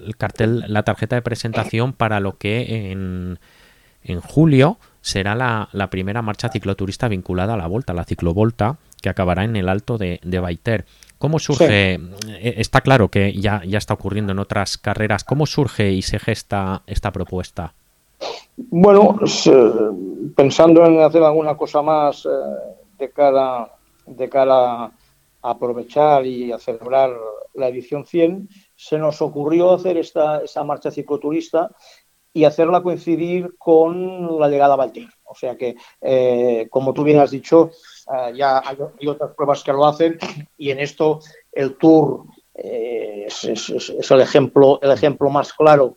el 0.04 0.16
cartel, 0.16 0.64
la 0.66 0.82
tarjeta 0.82 1.14
de 1.14 1.22
presentación 1.22 1.92
para 1.92 2.18
lo 2.18 2.36
que 2.36 2.90
en, 2.90 3.38
en 4.02 4.20
julio 4.20 4.76
será 5.02 5.36
la, 5.36 5.68
la, 5.70 5.88
primera 5.88 6.20
marcha 6.20 6.48
cicloturista 6.48 7.06
vinculada 7.06 7.54
a 7.54 7.56
la 7.56 7.68
Volta, 7.68 7.94
la 7.94 8.04
ciclovolta, 8.04 8.78
que 9.00 9.08
acabará 9.08 9.44
en 9.44 9.54
el 9.54 9.68
alto 9.68 9.98
de, 9.98 10.18
de 10.24 10.40
Baiter. 10.40 10.84
¿Cómo 11.18 11.38
surge? 11.38 11.94
Eh, 11.94 12.54
está 12.56 12.80
claro 12.80 13.08
que 13.08 13.32
ya, 13.34 13.62
ya 13.64 13.78
está 13.78 13.94
ocurriendo 13.94 14.32
en 14.32 14.40
otras 14.40 14.78
carreras. 14.78 15.22
¿Cómo 15.22 15.46
surge 15.46 15.92
y 15.92 16.02
se 16.02 16.18
gesta 16.18 16.82
esta 16.88 17.12
propuesta? 17.12 17.72
Bueno, 18.56 19.20
pensando 20.34 20.84
en 20.84 21.00
hacer 21.00 21.22
alguna 21.22 21.56
cosa 21.56 21.82
más 21.82 22.26
de 22.98 23.10
cara 23.10 23.68
de 24.06 24.28
cara 24.28 24.90
aprovechar 25.44 26.24
y 26.26 26.52
a 26.52 26.58
celebrar 26.58 27.12
la 27.52 27.68
edición 27.68 28.06
100, 28.06 28.48
se 28.74 28.98
nos 28.98 29.20
ocurrió 29.20 29.74
hacer 29.74 29.98
esta, 29.98 30.42
marcha 30.64 30.90
cicloturista 30.90 31.70
y 32.32 32.44
hacerla 32.44 32.82
coincidir 32.82 33.54
con 33.58 34.40
la 34.40 34.48
llegada 34.48 34.74
a 34.74 34.78
Baltir. 34.78 35.08
O 35.22 35.34
sea 35.34 35.56
que, 35.56 35.76
eh, 36.00 36.66
como 36.70 36.94
tú 36.94 37.04
bien 37.04 37.20
has 37.20 37.30
dicho, 37.30 37.70
ya 38.34 38.62
hay, 38.64 39.06
otras 39.06 39.34
pruebas 39.36 39.62
que 39.62 39.72
lo 39.72 39.86
hacen 39.86 40.18
y 40.56 40.70
en 40.70 40.80
esto 40.80 41.20
el 41.52 41.76
Tour 41.76 42.24
es, 42.54 43.44
es, 43.44 44.10
el, 44.10 44.20
ejemplo, 44.20 44.80
el 44.82 44.90
ejemplo 44.92 45.28
más 45.28 45.52
claro 45.52 45.96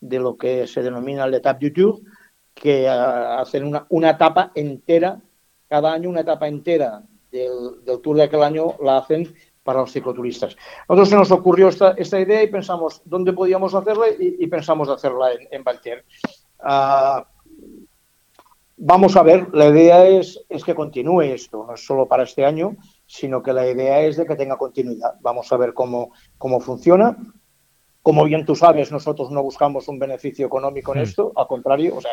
de 0.00 0.18
lo 0.18 0.36
que 0.36 0.66
se 0.66 0.82
denomina 0.82 1.24
el 1.24 1.34
etapa 1.34 1.60
YouTube, 1.60 2.04
que 2.52 2.88
hacen 2.88 3.64
una, 3.64 3.86
una 3.90 4.10
etapa 4.10 4.50
entera, 4.54 5.20
cada 5.68 5.92
año 5.92 6.10
una 6.10 6.20
etapa 6.20 6.48
entera 6.48 7.02
del, 7.30 7.84
del, 7.84 8.00
tour 8.00 8.16
de 8.16 8.24
aquel 8.24 8.42
año 8.42 8.74
la 8.82 8.98
hacen 8.98 9.34
para 9.62 9.80
los 9.80 9.92
cicloturistas. 9.92 10.56
Nosotros 10.88 11.08
se 11.10 11.16
nos 11.16 11.30
ocurrió 11.30 11.68
esta, 11.68 11.90
esta 11.92 12.18
idea 12.18 12.42
y 12.42 12.46
pensamos 12.46 13.02
dónde 13.04 13.32
podíamos 13.32 13.74
hacerla 13.74 14.06
y, 14.18 14.46
pensamos 14.46 14.88
hacerla 14.88 15.32
en, 15.32 15.46
en 15.50 15.64
ah, 16.60 17.26
vamos 18.78 19.16
a 19.16 19.22
ver, 19.22 19.48
la 19.52 19.66
idea 19.66 20.06
es, 20.06 20.40
es 20.48 20.64
que 20.64 20.74
continúe 20.74 21.22
esto, 21.22 21.64
no 21.66 21.74
es 21.74 21.84
solo 21.84 22.06
para 22.06 22.22
este 22.22 22.46
año, 22.46 22.76
sino 23.06 23.42
que 23.42 23.52
la 23.52 23.68
idea 23.68 24.00
es 24.02 24.16
de 24.16 24.24
que 24.24 24.36
tenga 24.36 24.56
continuidad. 24.56 25.14
Vamos 25.20 25.52
a 25.52 25.56
ver 25.56 25.74
cómo, 25.74 26.12
cómo 26.38 26.60
funciona. 26.60 27.16
Como 28.02 28.24
bien 28.24 28.46
tú 28.46 28.54
sabes, 28.54 28.90
nosotros 28.90 29.30
no 29.30 29.42
buscamos 29.42 29.88
un 29.88 29.98
beneficio 29.98 30.46
económico 30.46 30.94
en 30.94 31.02
esto, 31.02 31.32
al 31.36 31.46
contrario, 31.46 31.96
o 31.96 32.00
sea, 32.00 32.12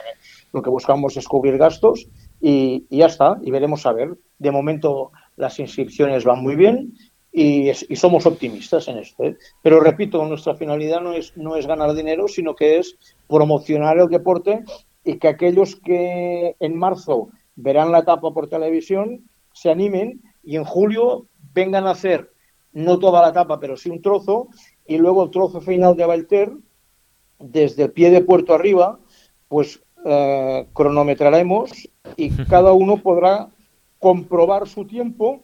lo 0.51 0.61
que 0.61 0.69
buscamos 0.69 1.15
es 1.15 1.25
cubrir 1.27 1.57
gastos 1.57 2.09
y, 2.47 2.85
ya 2.95 3.07
está, 3.07 3.39
y 3.41 3.49
veremos 3.49 3.87
a 3.87 3.93
ver. 3.93 4.19
De 4.37 4.51
momento 4.51 5.11
las 5.35 5.57
inscripciones 5.57 6.23
van 6.25 6.43
muy 6.43 6.55
bien 6.55 6.93
y, 7.31 7.73
somos 7.95 8.27
optimistas 8.27 8.87
en 8.87 8.99
esto. 8.99 9.23
¿eh? 9.23 9.35
Pero 9.63 9.79
repito, 9.79 10.23
nuestra 10.25 10.53
finalidad 10.53 11.01
no 11.01 11.13
es, 11.13 11.35
no 11.35 11.55
es 11.55 11.65
ganar 11.65 11.95
dinero, 11.95 12.27
sino 12.27 12.55
que 12.55 12.77
es 12.77 12.97
promocionar 13.27 13.97
el 13.97 14.09
deporte 14.09 14.63
y 15.03 15.17
que 15.17 15.27
aquellos 15.27 15.75
que 15.77 16.55
en 16.59 16.77
marzo 16.77 17.29
verán 17.55 17.91
la 17.91 17.99
etapa 17.99 18.31
por 18.31 18.47
televisión 18.47 19.27
se 19.51 19.71
animen 19.71 20.21
y 20.43 20.57
en 20.57 20.65
julio 20.65 21.25
vengan 21.51 21.87
a 21.87 21.91
hacer 21.91 22.31
no 22.73 22.99
toda 22.99 23.23
la 23.23 23.29
etapa, 23.29 23.59
pero 23.59 23.75
sí 23.75 23.89
un 23.89 24.03
trozo, 24.03 24.49
y 24.85 24.97
luego 24.97 25.23
el 25.23 25.31
trozo 25.31 25.61
final 25.61 25.95
de 25.95 26.05
Valter, 26.05 26.51
desde 27.39 27.83
el 27.83 27.91
pie 27.91 28.11
de 28.11 28.21
puerto 28.21 28.53
arriba, 28.53 28.99
pues 29.47 29.81
eh, 30.07 30.67
cronometraremos 30.73 31.89
y 32.15 32.29
cada 32.49 32.73
uno 32.73 32.97
podrá 32.97 33.49
comprobar 33.99 34.67
su 34.67 34.85
tiempo 34.85 35.41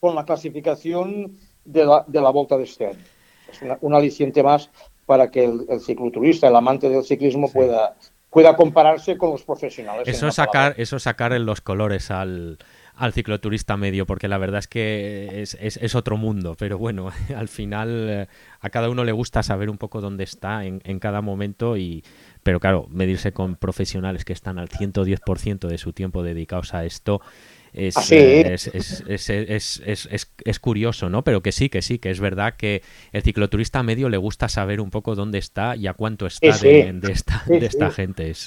con 0.00 0.14
la 0.14 0.24
clasificación 0.24 1.36
de 1.66 1.84
la, 1.84 2.02
de 2.06 2.20
la 2.20 2.30
volta 2.30 2.56
de 2.56 2.64
este 2.64 2.86
año. 2.86 3.04
Es 3.50 3.60
un 3.82 3.94
aliciente 3.94 4.42
más 4.42 4.70
para 5.04 5.30
que 5.30 5.44
el, 5.44 5.66
el, 5.68 5.80
cicloturista, 5.80 6.48
el 6.48 6.56
amante 6.56 6.88
del 6.88 7.04
ciclismo, 7.04 7.52
pueda, 7.52 7.94
pueda 8.30 8.56
compararse 8.56 9.18
con 9.18 9.30
los 9.30 9.42
profesionales. 9.42 10.08
Eso 10.08 10.30
sacar, 10.30 10.74
eso 10.78 10.98
sacar 10.98 11.34
en 11.34 11.44
los 11.44 11.60
colores 11.60 12.10
al, 12.10 12.58
al 12.96 13.12
cicloturista 13.12 13.76
medio, 13.76 14.06
porque 14.06 14.28
la 14.28 14.38
verdad 14.38 14.60
es 14.60 14.68
que 14.68 15.42
es, 15.42 15.54
es, 15.60 15.94
otro 15.94 16.16
mundo, 16.16 16.56
pero 16.58 16.78
bueno, 16.78 17.10
al 17.36 17.48
final 17.48 18.06
eh, 18.08 18.26
a 18.60 18.70
cada 18.70 18.88
uno 18.88 19.04
le 19.04 19.12
gusta 19.12 19.42
saber 19.42 19.68
un 19.68 19.78
poco 19.78 20.00
dónde 20.00 20.24
está 20.24 20.64
en, 20.64 20.80
en 20.84 21.00
cada 21.00 21.20
momento 21.20 21.76
y, 21.76 22.02
pero 22.44 22.60
claro, 22.60 22.86
medirse 22.90 23.32
con 23.32 23.56
profesionales 23.56 24.24
que 24.24 24.32
están 24.32 24.60
al 24.60 24.68
110% 24.68 25.66
de 25.66 25.78
su 25.78 25.92
tiempo 25.92 26.22
dedicados 26.22 26.74
a 26.74 26.84
esto 26.84 27.20
es, 27.72 27.96
es, 28.12 30.28
es, 30.44 30.60
curioso, 30.60 31.10
¿no? 31.10 31.24
Pero 31.24 31.42
que 31.42 31.50
sí, 31.50 31.68
que 31.68 31.82
sí, 31.82 31.98
que 31.98 32.10
es 32.10 32.20
verdad 32.20 32.54
que 32.56 32.82
el 33.10 33.22
cicloturista 33.22 33.82
medio 33.82 34.08
le 34.08 34.16
gusta 34.16 34.48
saber 34.48 34.80
un 34.80 34.90
poco 34.90 35.16
dónde 35.16 35.38
está 35.38 35.74
y 35.74 35.88
a 35.88 35.94
cuánto 35.94 36.26
está 36.26 36.56
de, 36.56 37.00
esta, 37.10 37.42
de 37.46 37.66
esta 37.66 37.90
gente. 37.90 38.32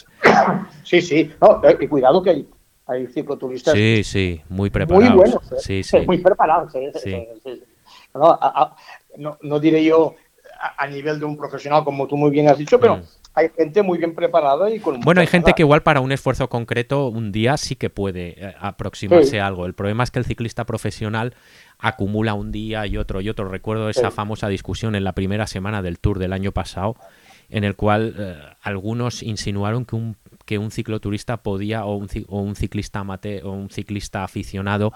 Sí, 0.83 1.01
sí. 1.01 1.29
No, 1.41 1.61
y 1.77 1.87
cuidado 1.87 2.23
que 2.23 2.29
hay 2.29 2.47
hay 2.87 3.05
cicloturistas 3.07 3.73
sí, 3.73 4.01
sí, 4.03 4.41
muy 4.47 4.69
preparados. 4.69 5.09
Muy 5.09 5.17
buenos, 5.17 5.51
¿eh? 5.51 5.55
sí, 5.59 5.83
sí. 5.97 5.97
muy 6.05 6.19
preparados. 6.19 6.73
¿eh? 6.75 6.91
No, 9.17 9.37
no, 9.41 9.59
diré 9.59 9.83
yo 9.83 10.15
a, 10.77 10.87
nivel 10.87 11.19
de 11.19 11.25
un 11.25 11.35
profesional, 11.35 11.83
como 11.83 12.07
tú 12.07 12.15
muy 12.15 12.31
bien 12.31 12.47
has 12.47 12.57
dicho, 12.57 12.79
pero 12.79 12.97
mm. 12.97 13.01
Hay 13.37 13.49
gente 13.55 13.83
muy 13.83 13.99
bien 13.99 14.15
preparada 14.15 14.69
y 14.71 14.79
con... 14.79 14.99
Bueno, 15.01 15.21
hay 15.21 15.27
gente 15.27 15.53
que 15.53 15.61
igual 15.61 15.83
para 15.83 16.01
un 16.01 16.11
esfuerzo 16.11 16.49
concreto 16.49 17.07
un 17.07 17.31
día 17.31 17.55
sí 17.57 17.75
que 17.75 17.91
puede 17.91 18.29
eh, 18.35 18.55
aproximarse 18.59 19.39
a 19.39 19.45
algo. 19.45 19.67
El 19.67 19.75
problema 19.75 20.03
es 20.03 20.09
que 20.09 20.17
el 20.17 20.25
ciclista 20.25 20.65
profesional 20.65 21.35
acumula 21.77 22.33
un 22.33 22.51
día 22.51 22.87
y 22.87 22.97
otro 22.97 23.21
y 23.21 23.29
otro. 23.29 23.47
Recuerdo 23.47 23.89
esa 23.89 24.09
famosa 24.09 24.47
discusión 24.47 24.95
en 24.95 25.03
la 25.03 25.13
primera 25.13 25.45
semana 25.45 25.83
del 25.83 25.99
Tour 25.99 26.17
del 26.17 26.33
año 26.33 26.51
pasado 26.51 26.95
en 27.49 27.63
el 27.63 27.75
cual 27.77 28.55
algunos 28.61 29.23
insinuaron 29.23 29.85
que 29.85 29.95
un 29.95 30.17
que 30.47 30.57
un 30.57 30.71
cicloturista 30.71 31.43
podía, 31.43 31.83
o 31.83 31.97
un, 31.97 32.07
o 32.29 32.39
un 32.39 32.55
ciclista 32.55 32.99
amate, 32.99 33.43
o 33.43 33.51
un 33.51 33.69
ciclista 33.69 34.23
aficionado, 34.23 34.93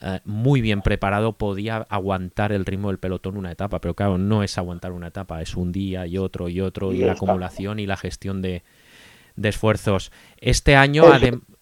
eh, 0.00 0.20
muy 0.24 0.60
bien 0.60 0.82
preparado 0.82 1.34
podía 1.34 1.86
aguantar 1.88 2.52
el 2.52 2.66
ritmo 2.66 2.88
del 2.88 2.98
pelotón 2.98 3.36
una 3.36 3.52
etapa, 3.52 3.80
pero 3.80 3.94
claro, 3.94 4.18
no 4.18 4.42
es 4.42 4.58
aguantar 4.58 4.92
una 4.92 5.08
etapa, 5.08 5.42
es 5.42 5.56
un 5.56 5.72
día 5.72 6.06
y 6.06 6.18
otro 6.18 6.48
y 6.48 6.60
otro, 6.60 6.92
y, 6.92 6.98
la 6.98 7.12
acumulación 7.12 7.78
y 7.78 7.86
la 7.86 7.96
gestión 7.96 8.42
de, 8.42 8.62
de 9.36 9.48
esfuerzos. 9.48 10.12
Este 10.38 10.76
año, 10.76 11.04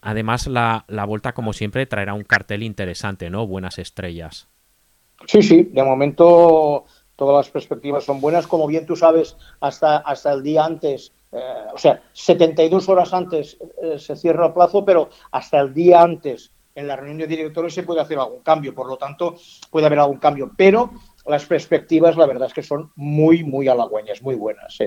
además, 0.01 0.47
la, 0.47 0.85
la, 0.89 1.05
vuelta, 1.05 1.33
como 1.33 1.53
siempre, 1.53 1.87
traerá 1.87 2.15
un 2.15 2.25
cartel 2.25 2.63
interesante, 2.63 3.31
¿no? 3.31 3.47
Buenas 3.47 3.79
estrellas. 3.79 4.49
Sí, 5.27 5.43
sí, 5.43 5.69
de 5.73 5.83
momento 5.83 6.85
todas 7.17 7.47
las 7.47 7.51
perspectivas 7.51 8.05
son 8.05 8.21
buenas. 8.21 8.47
Como 8.47 8.67
bien 8.67 8.87
tú 8.87 8.95
sabes, 8.95 9.37
hasta, 9.61 9.97
hasta 9.99 10.33
el 10.33 10.45
día 10.45 10.65
antes 10.65 11.13
eh, 11.33 11.67
o 11.75 11.79
sea, 11.79 12.03
72 12.13 12.89
horas 12.89 13.13
antes 13.13 13.59
eh, 13.83 13.99
se 13.99 14.17
cierra 14.17 14.47
el 14.47 14.53
plazo, 14.53 14.85
pero 14.85 15.11
hasta 15.31 15.61
el 15.61 15.75
día 15.75 16.03
antes 16.03 16.53
en 16.79 16.87
la 16.87 16.95
reunión 16.95 17.19
de 17.19 17.27
directores 17.27 17.75
se 17.75 17.83
puede 17.83 18.01
hacer 18.01 18.19
algún 18.19 18.41
cambio, 18.41 18.73
por 18.73 18.87
lo 18.87 18.97
tanto 18.97 19.37
puede 19.71 19.87
haber 19.87 19.99
algún 19.99 20.19
cambio, 20.19 20.53
pero 20.57 20.93
las 21.27 21.45
perspectivas 21.45 22.17
la 22.17 22.25
verdad 22.25 22.47
es 22.47 22.55
que 22.55 22.63
son 22.63 22.93
muy, 22.95 23.43
muy 23.43 23.67
halagüeñas, 23.67 24.23
muy 24.23 24.37
buenas. 24.37 24.77
Sí, 24.77 24.87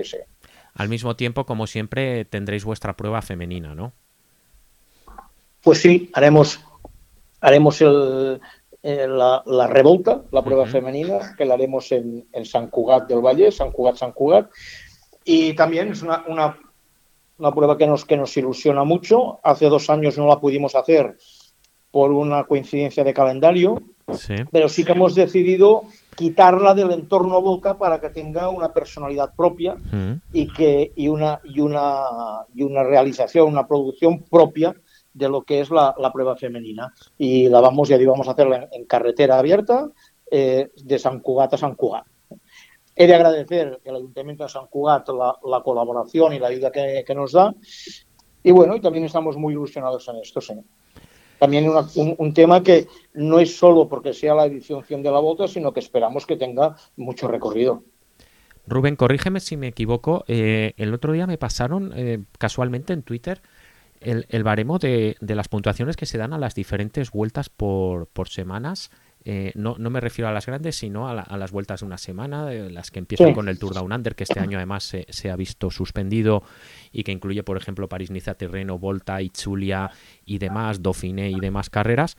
Al 0.74 0.88
mismo 0.88 1.16
tiempo, 1.16 1.44
como 1.44 1.66
siempre, 1.66 2.24
tendréis 2.24 2.64
vuestra 2.64 2.96
prueba 2.96 3.20
femenina, 3.20 3.74
¿no? 3.74 3.92
Pues 5.62 5.82
sí, 5.82 6.10
haremos, 6.14 6.60
haremos 7.42 7.82
el, 7.82 8.40
eh, 8.82 9.06
la, 9.06 9.66
revolta, 9.66 10.22
la 10.32 10.42
prueba 10.42 10.64
femenina, 10.64 11.34
que 11.36 11.44
la 11.44 11.54
haremos 11.54 11.92
en, 11.92 12.26
en 12.32 12.46
San 12.46 12.68
Cugat 12.68 13.06
del 13.06 13.20
Valle, 13.20 13.52
San 13.52 13.70
Cugat, 13.70 13.96
San 13.96 14.12
Cugat, 14.12 14.50
y 15.24 15.52
también 15.52 15.92
es 15.92 16.00
una, 16.00 16.24
una, 16.26 16.58
una, 17.36 17.54
prueba 17.54 17.76
que 17.76 17.86
nos, 17.86 18.06
que 18.06 18.16
nos 18.16 18.34
ilusiona 18.34 18.82
mucho. 18.82 19.40
Hace 19.44 19.66
dos 19.66 19.90
años 19.90 20.16
no 20.16 20.26
la 20.26 20.40
pudimos 20.40 20.74
hacer 20.74 21.18
por 21.92 22.10
una 22.10 22.44
coincidencia 22.44 23.04
de 23.04 23.14
calendario, 23.14 23.80
pero 24.50 24.68
sí 24.68 24.84
que 24.84 24.92
hemos 24.92 25.14
decidido 25.14 25.84
quitarla 26.16 26.74
del 26.74 26.90
entorno 26.90 27.40
Boca 27.40 27.78
para 27.78 28.00
que 28.00 28.10
tenga 28.10 28.48
una 28.48 28.72
personalidad 28.72 29.34
propia 29.36 29.76
y 30.32 30.48
que 30.48 30.92
y 30.96 31.08
una 31.08 31.40
y 31.44 31.60
una 31.60 32.44
y 32.54 32.62
una 32.62 32.82
realización, 32.82 33.46
una 33.46 33.68
producción 33.68 34.22
propia 34.22 34.74
de 35.14 35.28
lo 35.28 35.42
que 35.42 35.60
es 35.60 35.70
la, 35.70 35.94
la 35.98 36.12
prueba 36.12 36.34
femenina 36.36 36.92
y 37.18 37.48
la 37.48 37.60
vamos 37.60 37.88
ya 37.88 37.98
vamos 38.06 38.26
a 38.28 38.32
hacerla 38.32 38.68
en, 38.72 38.86
carretera 38.86 39.38
abierta 39.38 39.90
eh, 40.30 40.70
de 40.82 40.98
San 40.98 41.20
Cugat 41.20 41.54
a 41.54 41.58
San 41.58 41.74
Cugat. 41.74 42.06
he 42.96 43.06
de 43.06 43.14
agradecer 43.14 43.80
al 43.86 43.96
Ayuntamiento 43.96 44.44
de 44.44 44.48
San 44.48 44.66
Cugat 44.66 45.08
la, 45.08 45.62
colaboración 45.62 46.32
y 46.32 46.38
la 46.38 46.48
ayuda 46.48 46.72
que, 46.72 47.14
nos 47.14 47.32
da. 47.32 47.54
Y 48.42 48.50
bueno, 48.50 48.76
y 48.76 48.80
también 48.80 49.04
estamos 49.04 49.36
muy 49.36 49.52
ilusionados 49.52 50.08
en 50.08 50.16
esto, 50.16 50.40
señor. 50.40 50.64
También 51.42 51.68
un, 51.96 52.34
tema 52.34 52.62
que 52.62 52.86
no 53.14 53.40
es 53.40 53.56
solo 53.56 53.88
porque 53.88 54.12
sea 54.12 54.32
la 54.32 54.46
edición 54.46 54.84
100 54.84 55.02
de 55.02 55.10
la 55.10 55.18
Volta, 55.18 55.48
sino 55.48 55.72
que 55.72 55.80
esperamos 55.80 56.24
que 56.24 56.36
tenga 56.36 56.76
mucho 56.94 57.26
recorrido. 57.26 57.82
Rubén, 58.68 58.94
corrígeme 58.94 59.40
si 59.40 59.56
me 59.56 59.66
equivoco. 59.66 60.24
Eh, 60.28 60.72
el 60.76 60.94
otro 60.94 61.12
día 61.12 61.26
me 61.26 61.38
pasaron 61.38 61.92
eh, 61.96 62.20
casualmente 62.38 62.92
en 62.92 63.02
Twitter 63.02 63.42
el, 63.98 64.44
baremo 64.44 64.78
de, 64.78 65.16
las 65.18 65.48
puntuaciones 65.48 65.96
que 65.96 66.06
se 66.06 66.16
dan 66.16 66.32
a 66.32 66.38
las 66.38 66.54
diferentes 66.54 67.10
vueltas 67.10 67.48
por, 67.48 68.06
por 68.06 68.28
semanas. 68.28 68.92
Eh, 69.24 69.52
no, 69.54 69.76
no, 69.78 69.90
me 69.90 70.00
refiero 70.00 70.28
a 70.28 70.32
las 70.32 70.46
grandes, 70.46 70.76
sino 70.76 71.08
a, 71.08 71.36
las 71.36 71.52
vueltas 71.52 71.80
de 71.80 71.86
una 71.86 71.98
semana, 71.98 72.50
las 72.50 72.90
que 72.90 72.98
empiezan 72.98 73.34
con 73.34 73.48
el 73.48 73.58
Tour 73.58 73.74
Down 73.74 73.92
Under, 73.92 74.14
que 74.14 74.24
este 74.24 74.40
año 74.40 74.58
además 74.58 74.84
se, 74.84 75.06
se, 75.10 75.30
ha 75.30 75.36
visto 75.36 75.70
suspendido 75.70 76.42
y 76.92 77.04
que 77.04 77.12
incluye, 77.12 77.42
por 77.42 77.56
ejemplo, 77.56 77.88
París-Niza, 77.88 78.34
Terreno, 78.34 78.78
Volta, 78.78 79.22
Itzulia 79.22 79.90
y 80.24 80.38
demás, 80.38 80.82
Dauphiné 80.82 81.30
y 81.30 81.40
demás 81.40 81.70
carreras. 81.70 82.16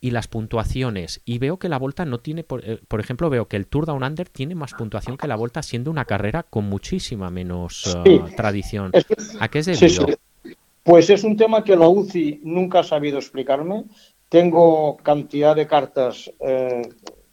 Y 0.00 0.12
las 0.12 0.28
puntuaciones. 0.28 1.22
Y 1.24 1.38
veo 1.38 1.58
que 1.58 1.68
la 1.68 1.76
Volta 1.76 2.04
no 2.04 2.20
tiene, 2.20 2.44
por, 2.44 2.64
eh, 2.64 2.78
por, 2.86 3.00
ejemplo, 3.00 3.30
veo 3.30 3.48
que 3.48 3.56
el 3.56 3.66
Tour 3.66 3.84
Down 3.86 4.04
Under 4.04 4.28
tiene 4.28 4.54
más 4.54 4.72
puntuación 4.74 5.16
que 5.16 5.26
la 5.26 5.34
Volta, 5.34 5.62
siendo 5.62 5.90
una 5.90 6.04
carrera 6.04 6.44
con 6.44 6.66
muchísima 6.66 7.30
menos 7.30 7.96
eh, 8.04 8.20
tradición. 8.36 8.92
¿A 9.40 9.48
qué 9.48 9.58
es 9.58 9.66
debido? 9.66 10.06
Pues 10.84 11.10
es 11.10 11.24
un 11.24 11.36
tema 11.36 11.64
que 11.64 11.76
la 11.76 11.88
UCI 11.88 12.40
nunca 12.44 12.80
ha 12.80 12.84
sabido 12.84 13.18
explicarme. 13.18 13.84
Tengo 14.28 14.96
cantidad 14.98 15.56
de 15.56 15.66
cartas 15.66 16.30
eh, 16.40 16.82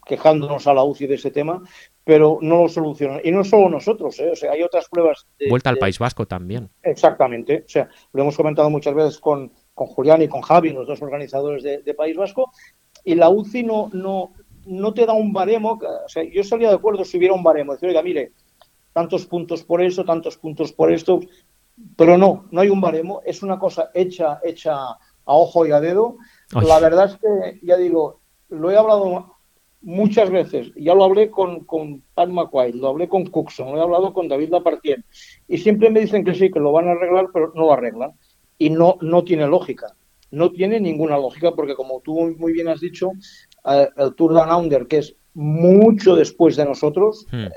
quejándonos 0.05 0.67
a 0.67 0.73
la 0.73 0.83
UCI 0.83 1.07
de 1.07 1.15
ese 1.15 1.31
tema, 1.31 1.61
pero 2.05 2.37
no 2.41 2.63
lo 2.63 2.69
solucionan. 2.69 3.19
Y 3.23 3.31
no 3.31 3.43
solo 3.43 3.69
nosotros, 3.69 4.19
¿eh? 4.19 4.31
o 4.31 4.35
sea, 4.35 4.51
hay 4.51 4.61
otras 4.61 4.87
pruebas. 4.89 5.25
Vuelta 5.49 5.71
al 5.71 5.77
País 5.77 5.97
Vasco 5.97 6.25
también. 6.27 6.69
Exactamente. 6.83 7.63
O 7.65 7.69
sea, 7.69 7.89
lo 8.13 8.21
hemos 8.21 8.37
comentado 8.37 8.69
muchas 8.69 8.93
veces 8.93 9.19
con, 9.19 9.51
con 9.73 9.87
Julián 9.87 10.21
y 10.21 10.27
con 10.27 10.41
Javi, 10.41 10.69
los 10.69 10.87
dos 10.87 11.01
organizadores 11.01 11.63
de, 11.63 11.93
País 11.95 12.15
Vasco, 12.15 12.51
y 13.03 13.15
la 13.15 13.29
UCI 13.29 13.63
no, 13.63 13.89
no, 13.91 14.33
no 14.67 14.93
te 14.93 15.05
da 15.05 15.13
un 15.13 15.33
baremo. 15.33 15.79
O 15.81 16.09
sea, 16.09 16.23
yo 16.23 16.41
estaría 16.41 16.69
de 16.69 16.75
acuerdo 16.75 17.03
si 17.03 17.17
hubiera 17.17 17.33
un 17.33 17.43
baremo. 17.43 17.73
Decir, 17.73 17.89
oiga, 17.89 18.03
mire, 18.03 18.33
tantos 18.93 19.25
puntos 19.25 19.63
por 19.63 19.81
eso, 19.81 20.05
tantos 20.05 20.37
puntos 20.37 20.71
por 20.71 20.93
esto. 20.93 21.19
Pero 21.97 22.17
no, 22.17 22.45
no 22.51 22.61
hay 22.61 22.69
un 22.69 22.79
baremo, 22.79 23.21
es 23.25 23.43
una 23.43 23.59
cosa 23.59 23.89
hecha, 23.93 24.39
hecha 24.43 24.75
a 24.75 24.97
ojo 25.25 25.65
y 25.65 25.71
a 25.71 25.81
dedo. 25.81 26.17
La 26.51 26.79
verdad 26.79 27.05
es 27.05 27.17
que, 27.17 27.65
ya 27.65 27.77
digo, 27.77 28.21
lo 28.49 28.71
he 28.71 28.77
hablado 28.77 29.35
muchas 29.81 30.31
veces, 30.31 30.71
ya 30.75 30.95
lo 30.95 31.03
hablé 31.03 31.29
con, 31.29 31.63
con 31.63 32.01
Pat 32.13 32.29
McQuaid, 32.29 32.75
lo 32.75 32.89
hablé 32.89 33.07
con 33.07 33.25
Cookson, 33.25 33.71
lo 33.71 33.77
he 33.77 33.81
hablado 33.81 34.13
con 34.13 34.27
David 34.27 34.49
Lapartien, 34.49 35.05
y 35.47 35.57
siempre 35.59 35.89
me 35.91 36.01
dicen 36.01 36.23
que 36.23 36.33
sí, 36.33 36.51
que 36.51 36.59
lo 36.59 36.71
van 36.71 36.87
a 36.87 36.91
arreglar, 36.91 37.27
pero 37.31 37.51
no 37.55 37.65
lo 37.65 37.73
arreglan. 37.73 38.11
Y 38.57 38.69
no, 38.69 38.97
no 39.01 39.23
tiene 39.23 39.47
lógica, 39.47 39.95
no 40.31 40.51
tiene 40.51 40.79
ninguna 40.79 41.17
lógica, 41.17 41.51
porque 41.51 41.75
como 41.75 41.99
tú 42.01 42.35
muy 42.37 42.53
bien 42.53 42.67
has 42.67 42.79
dicho, 42.79 43.11
eh, 43.65 43.89
el 43.97 44.15
Tour 44.15 44.33
Down 44.33 44.63
Under, 44.63 44.87
que 44.87 44.99
es 44.99 45.15
mucho 45.33 46.15
después 46.15 46.55
de 46.55 46.65
nosotros, 46.65 47.25
hmm. 47.31 47.47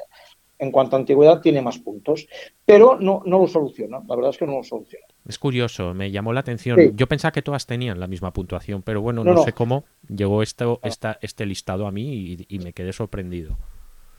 en 0.58 0.72
cuanto 0.72 0.96
a 0.96 0.98
antigüedad 0.98 1.40
tiene 1.40 1.62
más 1.62 1.78
puntos, 1.78 2.26
pero 2.66 2.98
no, 2.98 3.22
no 3.24 3.38
lo 3.38 3.46
soluciona, 3.46 4.02
la 4.06 4.16
verdad 4.16 4.32
es 4.32 4.38
que 4.38 4.46
no 4.46 4.58
lo 4.58 4.64
soluciona. 4.64 5.06
Es 5.28 5.38
curioso, 5.38 5.92
me 5.92 6.10
llamó 6.10 6.32
la 6.32 6.40
atención. 6.40 6.96
Yo 6.96 7.06
pensaba 7.06 7.32
que 7.32 7.42
todas 7.42 7.66
tenían 7.66 8.00
la 8.00 8.06
misma 8.06 8.32
puntuación, 8.32 8.80
pero 8.80 9.02
bueno, 9.02 9.22
no, 9.22 9.44
sé 9.44 9.52
cómo 9.52 9.84
llegó 10.08 10.42
esto, 10.42 10.80
esta, 10.82 11.18
este 11.20 11.44
listado 11.44 11.86
a 11.86 11.92
mí 11.92 12.46
y, 12.48 12.58
me 12.60 12.72
quedé 12.72 12.94
sorprendido. 12.94 13.58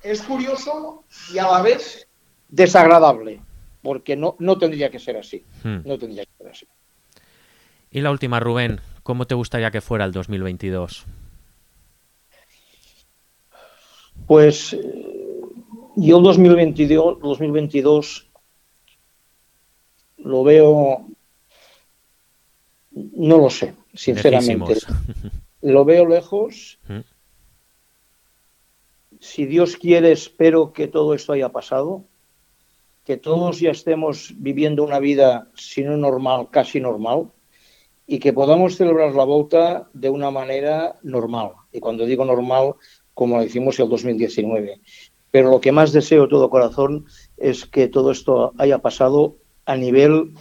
Es 0.04 0.22
curioso 0.22 1.04
y 1.34 1.40
a 1.40 1.48
la 1.48 1.64
vez 1.64 2.08
desagradable, 2.48 3.42
porque 3.82 4.16
no, 4.16 4.36
no 4.38 4.60
tendría 4.60 4.92
que 4.92 5.00
ser 5.00 5.18
así. 5.18 5.44
Hmm. 5.64 5.80
No 5.84 5.98
tendría 5.98 6.26
que 6.26 6.32
ser 6.38 6.48
así. 6.48 6.68
Y 7.90 8.02
la 8.02 8.12
última, 8.12 8.40
Rubén, 8.40 8.80
¿cómo 9.02 9.26
te 9.26 9.34
gustaría 9.34 9.72
que 9.72 9.82
fuera 9.82 10.06
el 10.06 10.12
2022? 10.12 11.08
Pues 14.28 14.78
yo 15.96 16.18
el 16.18 16.24
2022, 16.24 17.20
2022 17.20 18.29
lo 20.24 20.44
veo, 20.44 21.08
no 22.92 23.38
lo 23.38 23.50
sé, 23.50 23.74
sinceramente. 23.94 24.76
Lo 25.62 25.84
veo 25.84 26.06
lejos. 26.06 26.80
¿Mm? 26.88 27.00
Si 29.20 29.46
Dios 29.46 29.76
quiere, 29.76 30.14
espero 30.14 30.72
que 30.72 30.88
todo 30.88 31.14
esto 31.14 31.34
haya 31.34 31.50
pasado, 31.50 32.06
que 33.06 33.18
todos 33.18 33.60
ya 33.60 33.72
estemos 33.72 34.34
viviendo 34.38 34.86
una 34.86 35.00
vida, 35.00 35.50
si 35.56 35.84
no 35.84 35.98
normal, 35.98 36.48
casi 36.50 36.80
normal, 36.80 37.30
y 38.08 38.20
que 38.20 38.32
podamos 38.32 38.78
celebrar 38.78 39.14
la 39.14 39.26
volta 39.26 39.90
de 39.92 40.10
una 40.10 40.32
manera 40.32 40.98
normal. 41.04 41.52
Y 41.74 41.82
cuando 41.82 42.06
digo 42.06 42.24
normal, 42.24 42.76
como 43.14 43.36
lo 43.36 43.44
hicimos 43.44 43.78
el 43.82 43.90
2019 43.90 44.80
pero 45.32 45.52
lo 45.52 45.62
que 45.62 45.72
más 45.72 45.92
deseo 45.92 46.24
de 46.24 46.30
todo 46.30 46.50
corazón 46.50 47.06
es 47.38 47.66
que 47.66 47.88
todo 47.88 48.12
esto 48.12 48.54
haya 48.58 48.80
pasado 48.80 49.36
a 49.70 49.76
nivel 49.76 50.34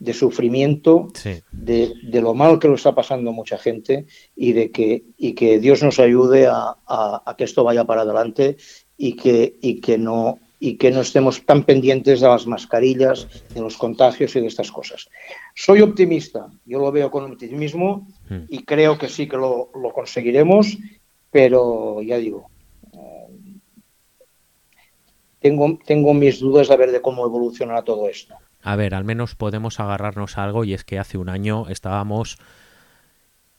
de 0.00 0.12
sufrimiento, 0.12 1.06
de, 1.52 2.20
lo 2.20 2.34
mal 2.34 2.58
que 2.58 2.66
lo 2.66 2.74
está 2.74 2.92
pasando 2.92 3.32
mucha 3.32 3.56
gente 3.56 4.06
y 4.34 4.52
de 4.52 4.72
que, 4.72 5.04
y 5.16 5.34
que 5.34 5.60
Dios 5.60 5.84
nos 5.84 6.00
ayude 6.00 6.48
a, 6.48 7.34
que 7.38 7.44
esto 7.44 7.62
vaya 7.62 7.84
para 7.84 8.02
adelante 8.02 8.56
y 8.98 9.14
que, 9.14 9.56
y 9.62 9.80
que 9.80 9.98
no 9.98 10.38
y 10.58 10.76
que 10.76 10.92
no 10.92 11.00
estemos 11.00 11.44
tan 11.44 11.64
pendientes 11.64 12.20
de 12.20 12.28
las 12.28 12.46
mascarillas, 12.46 13.26
de 13.52 13.60
los 13.60 13.76
contagios 13.76 14.36
y 14.36 14.40
de 14.40 14.46
estas 14.46 14.70
cosas. 14.70 15.08
Soy 15.56 15.80
optimista, 15.80 16.46
yo 16.64 16.78
lo 16.78 16.92
veo 16.92 17.10
con 17.10 17.24
optimismo 17.24 18.06
hmm. 18.30 18.44
y 18.48 18.62
creo 18.62 18.96
que 18.96 19.08
sí 19.08 19.28
que 19.28 19.36
lo, 19.36 19.70
lo 19.74 19.92
conseguiremos, 19.92 20.78
pero 21.32 22.00
ya 22.00 22.16
digo, 22.16 22.48
tengo, 25.40 25.78
tengo 25.84 26.14
mis 26.14 26.38
dudas 26.38 26.70
a 26.70 26.76
ver 26.76 26.92
de 26.92 27.02
cómo 27.02 27.26
evolucionará 27.26 27.82
todo 27.82 28.08
esto. 28.08 28.34
A 28.62 28.76
ver, 28.76 28.94
al 28.94 29.04
menos 29.04 29.34
podemos 29.34 29.80
agarrarnos 29.80 30.38
a 30.38 30.44
algo 30.44 30.64
y 30.64 30.74
es 30.74 30.84
que 30.84 30.98
hace 30.98 31.18
un 31.18 31.28
año 31.28 31.68
estábamos 31.68 32.38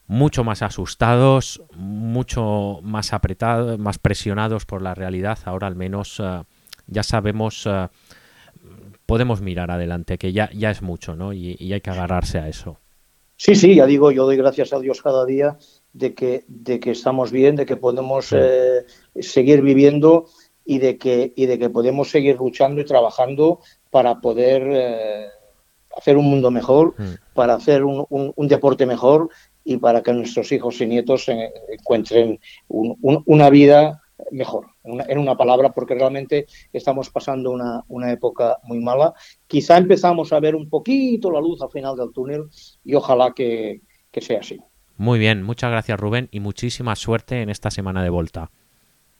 mucho 0.07 0.43
más 0.43 0.61
asustados, 0.61 1.61
mucho 1.75 2.79
más 2.83 3.13
apretados, 3.13 3.79
más 3.79 3.99
presionados 3.99 4.65
por 4.65 4.81
la 4.81 4.93
realidad. 4.95 5.39
Ahora 5.45 5.67
al 5.67 5.75
menos 5.75 6.21
eh, 6.23 6.43
ya 6.87 7.03
sabemos, 7.03 7.65
eh, 7.65 7.87
podemos 9.05 9.41
mirar 9.41 9.71
adelante, 9.71 10.17
que 10.17 10.31
ya, 10.31 10.49
ya 10.53 10.71
es 10.71 10.81
mucho, 10.81 11.15
¿no? 11.15 11.33
Y, 11.33 11.71
hay 11.73 11.81
que 11.81 11.89
agarrarse 11.89 12.39
a 12.39 12.47
eso. 12.47 12.77
Sí, 13.35 13.55
sí, 13.55 13.75
ya 13.75 13.85
digo, 13.85 14.11
yo 14.11 14.25
doy 14.25 14.37
gracias 14.37 14.73
a 14.73 14.79
Dios 14.79 15.01
cada 15.01 15.25
día 15.25 15.57
de 15.91 16.13
que, 16.13 16.45
de 16.47 16.79
que 16.79 16.91
estamos 16.91 17.31
bien, 17.31 17.55
de 17.55 17.65
que 17.65 17.75
podemos 17.75 18.31
eh, 18.31 18.85
seguir 19.19 19.61
viviendo 19.61 20.27
y 20.65 20.79
de 20.79 20.97
que, 20.97 21.33
y 21.35 21.45
de 21.45 21.59
que 21.59 21.69
podemos 21.69 22.09
seguir 22.09 22.37
luchando 22.37 22.79
y 22.79 22.85
trabajando 22.85 23.59
para 23.93 24.19
poder 24.19 24.63
eh, 24.71 25.27
hacer 25.95 26.17
un 26.17 26.25
mundo 26.25 26.49
mejor, 26.49 26.95
mm. 26.97 27.36
para 27.36 27.53
hacer 27.53 27.84
un, 27.84 28.08
un, 28.10 28.47
deporte 28.47 28.88
mejor 28.88 29.29
y 29.63 29.77
para 29.77 30.01
que 30.01 30.12
nuestros 30.13 30.51
hijos 30.51 30.82
y 30.82 30.88
nietos 30.88 31.29
encuentren 31.69 32.39
una 32.67 33.51
vida 33.51 34.01
mejor, 34.32 34.65
en 34.84 35.19
una, 35.19 35.38
palabra, 35.38 35.73
porque 35.73 35.93
realmente 35.93 36.47
estamos 36.73 37.12
pasando 37.12 37.51
una, 37.51 37.84
una, 37.88 38.12
época 38.12 38.58
muy 38.63 38.79
mala. 38.79 39.13
Quizá 39.45 39.77
empezamos 39.77 40.34
a 40.34 40.39
ver 40.39 40.56
un 40.56 40.67
poquito 40.67 41.29
la 41.29 41.39
luz 41.39 41.62
al 41.62 41.69
final 41.69 41.95
del 41.95 42.12
túnel 42.12 42.45
y 42.84 42.95
ojalá 42.95 43.32
que, 43.36 43.82
que 44.12 44.21
sea 44.21 44.39
así. 44.39 44.60
Muy 44.97 45.19
bien, 45.19 45.43
muchas 45.43 45.69
gracias 45.69 45.99
Rubén 45.99 46.29
y 46.32 46.39
muchísima 46.39 46.95
suerte 46.95 47.43
en 47.43 47.51
esta 47.51 47.69
semana 47.69 48.01
de 48.01 48.10
vuelta. 48.10 48.49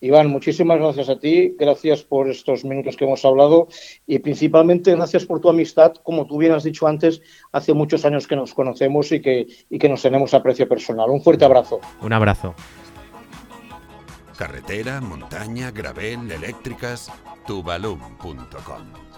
Iván, 0.04 0.28
muchísimas 0.28 0.80
gracias 0.80 1.08
a 1.08 1.18
ti, 1.18 1.56
gracias 1.58 2.04
por 2.04 2.30
estos 2.30 2.66
minutos 2.66 2.98
que 2.98 3.06
hemos 3.06 3.24
hablado 3.24 3.70
y 4.06 4.20
principalmente 4.20 4.94
gracias 4.94 5.26
por 5.26 5.40
tu 5.40 5.48
amistad, 5.48 5.94
como 6.04 6.28
tú 6.28 6.40
bien 6.40 6.52
has 6.52 6.66
dicho 6.66 6.88
antes, 6.88 7.22
hace 7.54 7.74
muchos 7.74 8.04
años 8.04 8.28
que 8.28 8.36
nos 8.36 8.54
conocemos 8.54 9.14
y 9.14 9.22
que, 9.22 9.48
y 9.70 9.80
que 9.80 9.88
nos 9.88 10.02
tenemos 10.02 10.34
aprecio 10.34 10.68
personal. 10.68 11.10
Un 11.10 11.22
fuerte 11.22 11.46
abrazo. 11.46 11.80
Un 12.02 12.12
abrazo. 12.12 12.54
Carretera, 14.38 15.00
montaña, 15.00 15.72
gravel, 15.72 16.30
eléctricas, 16.30 17.10
tubalum.com 17.48 19.13